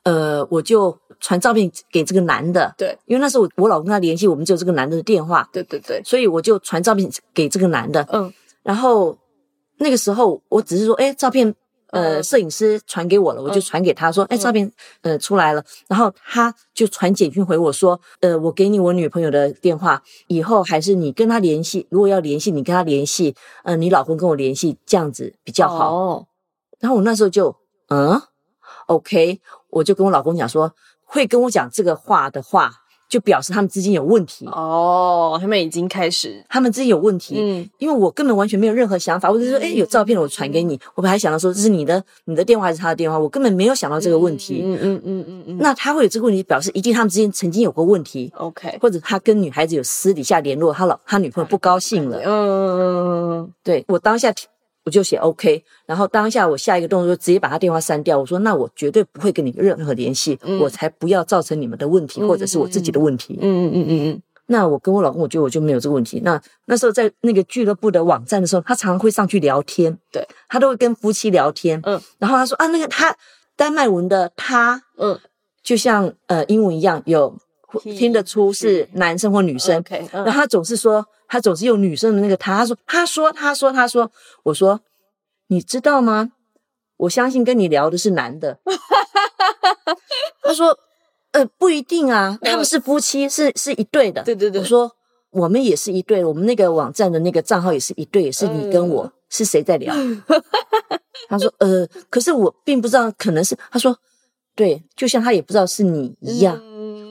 [0.04, 8.30] 呃，我就传照片给这个男的，对，因为那时候我我老公跟他联系，我们只有这个男的的电话，对对对，所以我就传照片给这个男的，嗯，
[8.62, 9.16] 然后
[9.78, 11.54] 那个时候我只是说，哎，照片。
[11.92, 25.94] 呃，摄影师传给我了，我就传给他说，哎，照片呃出来了，然后他就传简讯回我说，呃，我给你我女朋友的电话，以后还是你跟他联系，如果要联系，你跟他联系，呃，你老公跟我联系，这样子比较好。
[25.94, 26.26] 哦，
[26.80, 27.54] 然后我那时候就，
[27.88, 28.18] 嗯
[28.86, 30.74] ，OK，我就跟我老公讲说，
[31.12, 32.78] 会跟我讲这个话的话。
[33.12, 37.34] 就表示他们之间有问题哦，他们已经开始，他们之间有问题。
[37.36, 40.80] 嗯，因为我根本完全没有任何想法，我就说，哎，有照片，我传给你。
[40.94, 43.18] 我本来想到说，这是你的，你的电话还是他的电话？
[43.18, 44.62] 我根本没有想到这个问题。
[44.64, 45.58] 嗯嗯嗯嗯嗯。
[45.58, 48.32] 那他会有这个问题，表示一定他们之间曾经有过问题。
[48.34, 52.16] OK，或者他跟女孩子有私底下联络，他老他女朋友不高兴了。
[52.24, 53.52] 嗯嗯嗯嗯。
[53.62, 54.32] 对我当下。
[54.84, 58.18] 我就写 OK，然后当下我下一个动作就直接把他电话删掉。
[58.18, 64.22] 我说：“那我绝对不会跟你任何联系，我才不要造成你们的问题，或者是我自己的问题。”嗯嗯嗯嗯嗯。
[64.46, 66.20] 那我跟我老公，我觉得我就没有这个问题。
[66.24, 71.80] 那那时候在那个俱乐部的网站的时候，他常常会上去聊天，对他都会跟夫妻聊天。
[71.84, 73.16] 嗯，然后他说：“啊，那个他
[73.56, 75.18] 丹麦文的他，嗯，
[75.62, 77.38] 就像呃英文一样，有
[77.80, 79.84] 听得出是男生或女生。
[80.12, 84.12] 然后他总是说。”他总是用女生的那个他，他说，他说，他说，他说，
[84.42, 84.82] 我说，
[85.46, 86.32] 你知道吗？
[86.98, 88.58] 我相信跟你聊的是男的。
[90.42, 90.78] 他说，
[91.30, 94.22] 呃，不一定啊，他们是夫妻，是是一对的。
[94.22, 94.60] 对对对。
[94.60, 94.92] 我说，
[95.30, 99.94] 我们也是一对，我们那个网站的那个账号也是一对，是你跟我是谁在聊？
[101.30, 103.96] 他说，呃，可是我并不知道，可能是他说，
[104.54, 106.60] 对，就像他也不知道是你一样。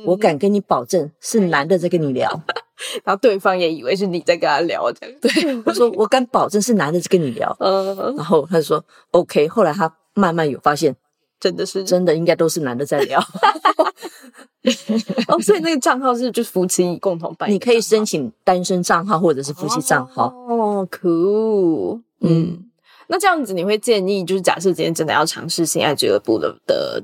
[0.06, 2.30] 我敢跟你保证，是男的在跟你聊，
[3.04, 5.16] 然后对方也以为是你在跟他聊，这样。
[5.22, 9.48] 对，我说 我敢保证是男的在跟你聊，嗯，然后他就说 OK。
[9.48, 10.96] 后来他慢慢有发现，
[11.40, 13.22] 真的是真的，应该都是男的在聊。
[15.28, 20.28] 哦，所以那个账号是就夫妻共同办，你可以申请单身账号或者是夫妻账号。
[20.48, 22.02] 哦，cool。
[22.22, 22.66] 嗯，
[23.08, 27.04] 那这样子你会建议，就是假设今天真的要尝试性爱俱乐部的的。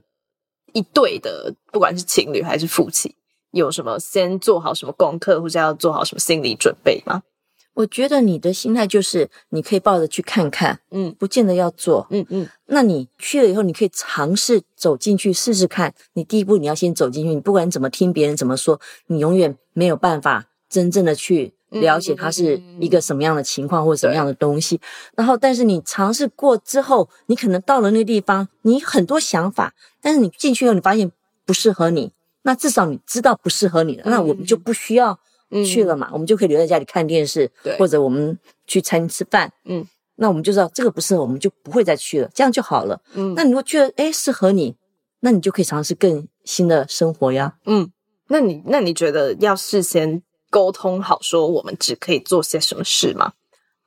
[0.73, 3.15] 一对的，不管是情侣还是夫妻，
[3.51, 7.23] 有什么先做好什么功课，或者要做好什么心理准备吗？
[7.73, 12.49] 我觉得你的心态就是，你可以抱着去看看，嗯，不见得要做，嗯嗯。
[12.65, 15.93] 那你去了以后，你可以尝试走进去试试看。
[16.13, 24.79] 你第一步你要先走进去，你不管怎么听别人怎么说，你永远没有办法真正的去了解它是一个什么样的情况或者什么样的东西。
[25.15, 29.73] 然后，但是你尝试过之后，你可能到了那个地方，你很多想法。
[30.01, 31.11] 但是你进去以后，你发现
[31.45, 32.11] 不适合你，
[32.43, 35.19] 那至少你知道不适合你了，那我们就不需要
[35.65, 39.51] 去了嘛，我们就可以留在家里看电视，或者我们去餐厅吃饭。
[39.65, 43.01] 嗯，那我们就知道这个不适合，我们就不会再去了，这样就好了。
[43.13, 44.75] 嗯，那你如果觉得哎适合你，
[45.19, 47.55] 那你就可以尝试更新的生活呀。
[47.65, 47.91] 嗯，
[48.27, 53.33] 那你那你觉得要事先沟通好，说我们只可以做些什么事吗？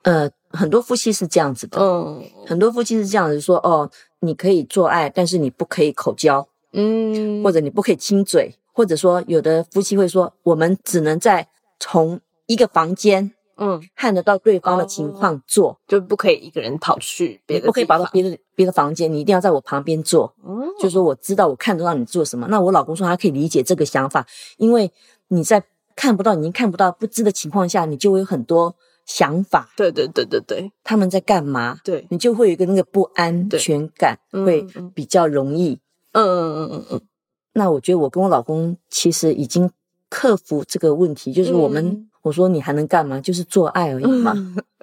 [0.03, 3.91] 呃，很多夫妻是这样子的，嗯，很多夫妻是这样子说哦。
[4.23, 11.49] 你可以做爱，但是你不可以口交，嗯，或者你不可以亲嘴，或者说有的夫妻会说，我们只能在
[11.79, 22.47] 从一个房间，嗯，看得到对方的情况做，就不可以一个人跑去别的，不可以跑到别的别的房间，你一定要在我旁边做，嗯，就说我知道我看得到你做什么。
[22.49, 24.27] 那我老公说他可以理解这个想法，
[24.59, 24.93] 因为
[25.29, 25.63] 你在
[26.01, 28.75] 看不到、已经看不到、不知的情况下，你就会有很多。
[29.07, 31.79] 想法，对对对对对，他们在干嘛？
[31.83, 35.81] 对你就会有一个那个不安全感，会比较容易
[36.13, 37.01] 嗯嗯嗯嗯嗯，
[37.55, 39.69] 那我觉得我跟我老公其实已经
[40.09, 43.19] 克服这个问题，就是我们、嗯我说你还能干嘛？
[43.19, 44.35] 就是做爱而已嘛。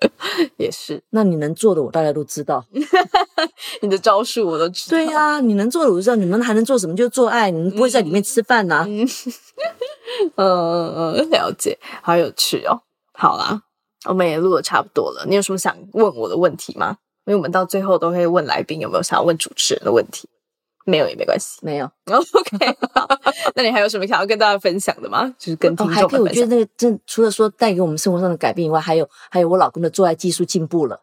[0.57, 2.65] 也是那你能做的我大概都知道。
[3.81, 4.97] 你的招数我都知道。
[4.97, 6.95] 对呀、你能做的我知道，你们还能做什么？
[6.97, 9.07] 就做爱，你们不会在里面吃饭呐、嗯
[10.35, 12.81] 嗯 嗯， 了解，好有趣哦。
[13.13, 13.61] 好啦，
[14.05, 15.25] 我们也录的差不多了。
[15.27, 16.97] 你有什么想问我的问题吗？
[17.25, 20.29] 因为我们到最后都会问来宾有没有想要问主持人的问题，
[20.85, 21.59] 没有也没关系。
[21.61, 21.85] 没有。
[22.07, 23.05] OK，好，
[23.53, 25.27] 那你还有什么想要跟大家分享的吗？
[25.37, 26.43] 就是跟听哦，还可以，我众们分享。
[26.43, 30.97] 觉得那个真除了说带给我们生活上的改变以外，还有还有我老公的做爱技术进步了。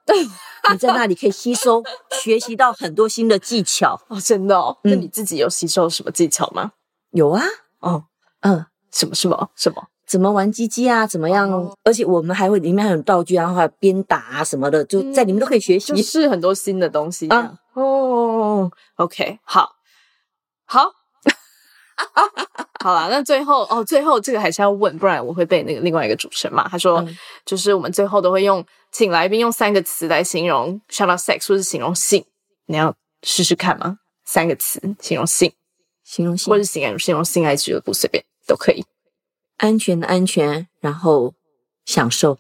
[0.72, 1.82] 你在那里可以吸收、
[2.22, 4.00] 学习到很多新的技巧。
[4.09, 6.72] 哦，真的哦，嗯那你自己有吸收什么技巧吗？
[7.11, 7.42] 有啊，
[7.80, 8.05] 哦，
[8.40, 8.64] 嗯，
[8.95, 9.82] 什么什么什么？
[10.07, 11.07] 怎么玩鸡鸡啊？
[11.07, 11.51] 怎么样？
[11.51, 15.92] 哦而且我们还会里面还有道具啊，然后还有鞭打啊什么的，就在里面都可以学习。
[15.95, 17.59] 就是很多新的东西啊啊。
[17.74, 19.68] 哦，OK，好，
[20.66, 20.92] 好，
[22.84, 26.68] 好啦，那最后哦，最后这个还是要问，不然我会被那个另外一个主持人骂。
[26.68, 32.24] 他说，嗯就是我们最后都会用请来宾用三个词来形容 shout out sex 或是形容性，
[32.66, 33.99] 你要试试看吗？
[34.24, 35.53] 三个词形容性，
[36.05, 38.84] 形容性或是形容形容性爱俱乐部，随便都可以。
[39.57, 41.34] 安全的安全，然后
[41.84, 42.38] 享受。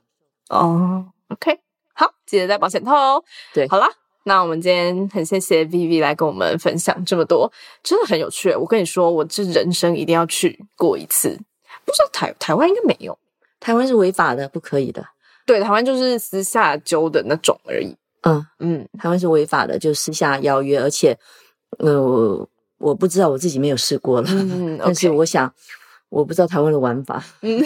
[0.48, 1.60] 哦，OK，
[1.94, 3.24] 好，记得戴保险套哦。
[3.52, 3.88] 对好啦，
[4.24, 7.50] 那我们今天很谢谢 Vivi 来跟我们分享这么多，
[7.82, 8.54] 真的很有趣。
[8.54, 11.38] 我跟你说，我这人生一定要去过一次。
[11.84, 13.18] 不知道台台湾应该没有，
[13.60, 15.06] 台湾是违法的，不可以的。
[15.46, 17.94] 对，台湾就是私下揪的那种而已。
[18.22, 21.18] 嗯，嗯，台湾是违法的，就私下邀约，而且，
[21.78, 22.48] 呃，我
[22.78, 25.52] 我不知道我自己没有试过了，嗯但是我想，
[26.14, 27.22] 我不知道台湾的玩法。
[27.42, 27.60] 嗯，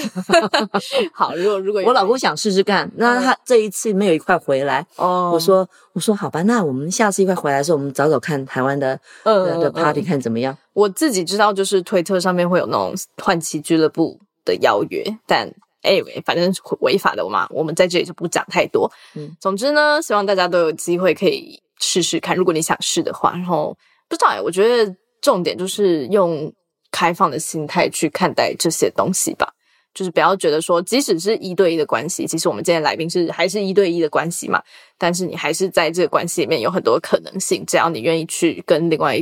[1.12, 10.56] 好，如果如果有我老公想试试看，那他这一次没有一块回来，哦，我说我说好吧，那我们下次一块回来的时候，我们找找看台湾的嗯的 party 嗯看怎么样。
[10.72, 15.46] 我自己知道，就是推特上面会有那种换妻俱乐部的邀约，但
[15.82, 18.90] anyway，反正违法的嘛，我们在这里就不讲太多。
[19.14, 23.32] 嗯总之呢，希望大家都有机会可以试试看，如果你想试的话。
[23.32, 23.76] 然后
[24.08, 26.50] 不知道哎，我觉得重点就是用
[26.90, 29.54] 开放的心态去看待这些东西吧。
[29.94, 34.62] 就是不要觉得说，即使是一对一的关系，其实我们今天来宾是还是一对一的关系嘛，
[34.96, 39.18] 但是你还是在这个关系里面有很多可能性，只要你愿意去跟另外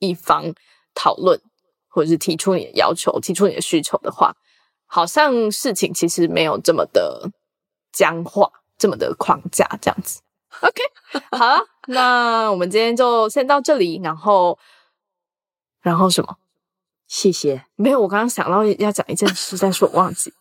[0.00, 0.52] 一方
[0.94, 1.40] 讨论，
[1.88, 4.34] 或者是提出你的要求、提出你的需求的话，
[4.84, 7.30] 好像事情其实没有这么的
[7.92, 10.20] 僵化，这么的框架这样子。
[10.60, 10.82] OK，
[11.30, 14.58] 好了，那我们今天就先到这里，然后，
[15.80, 16.36] 然后什么？
[17.08, 20.32] 谢谢，没有，我刚刚想到要讲一件事，但是我忘记。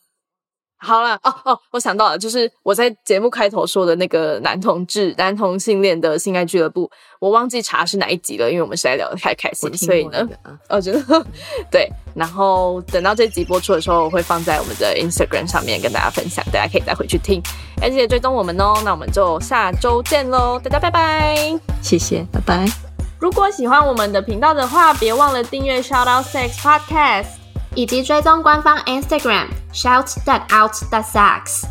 [0.79, 6.87] 好了，哦哦，我想到了，就是我在节目开头说的那个男同志、男同性恋的性爱俱乐部，
[7.19, 11.25] 我忘记查是哪一集了，因为我们实在聊得太开我心，听所以呢，过那个啊，哦，真的
[11.71, 11.89] 对。
[12.13, 17.41] 然后等到这集播出的时候，我会放在我们的 Instagram 上面跟大家分享，大家可以再回去听，
[17.81, 18.75] 而且追踪我们哦。
[18.85, 21.59] 那我们就下周见喽，大家拜拜。
[21.81, 22.86] 谢谢，拜拜。
[23.19, 27.37] 如果喜欢我们的频道的话，别忘了订阅 Shout Out Sex Podcast。
[27.75, 31.63] 以及追踪官方 Instagram shout that out that sex。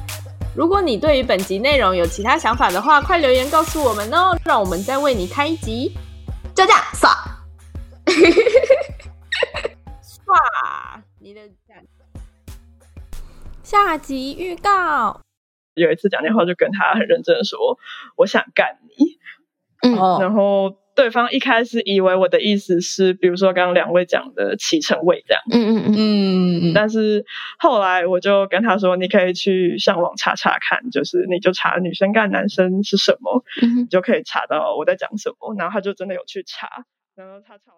[0.54, 5.92] 如果你对于本集内容有其他想法的话，快留言告诉我们哦，让我们再为你开一集。
[6.54, 7.10] 就这样，刷，
[10.00, 11.40] 刷，你的
[13.64, 15.20] 下集预告。
[15.74, 17.80] 有一次讲电话就跟他很认真的说
[18.14, 19.18] ：“我想干你。”
[19.82, 27.24] 嗯哦，然后对方一开始以为我的意思是，比如说刚刚两位讲的骑乘位这样，嗯嗯嗯，嗯但是
[27.58, 36.68] 后来我就跟他说：“你可以去上网查查看，就是你就查女生干男生是什么，嗯你就可以查到我在讲什么。”然后他就真的有去查，
[37.14, 37.75] 然后他查完。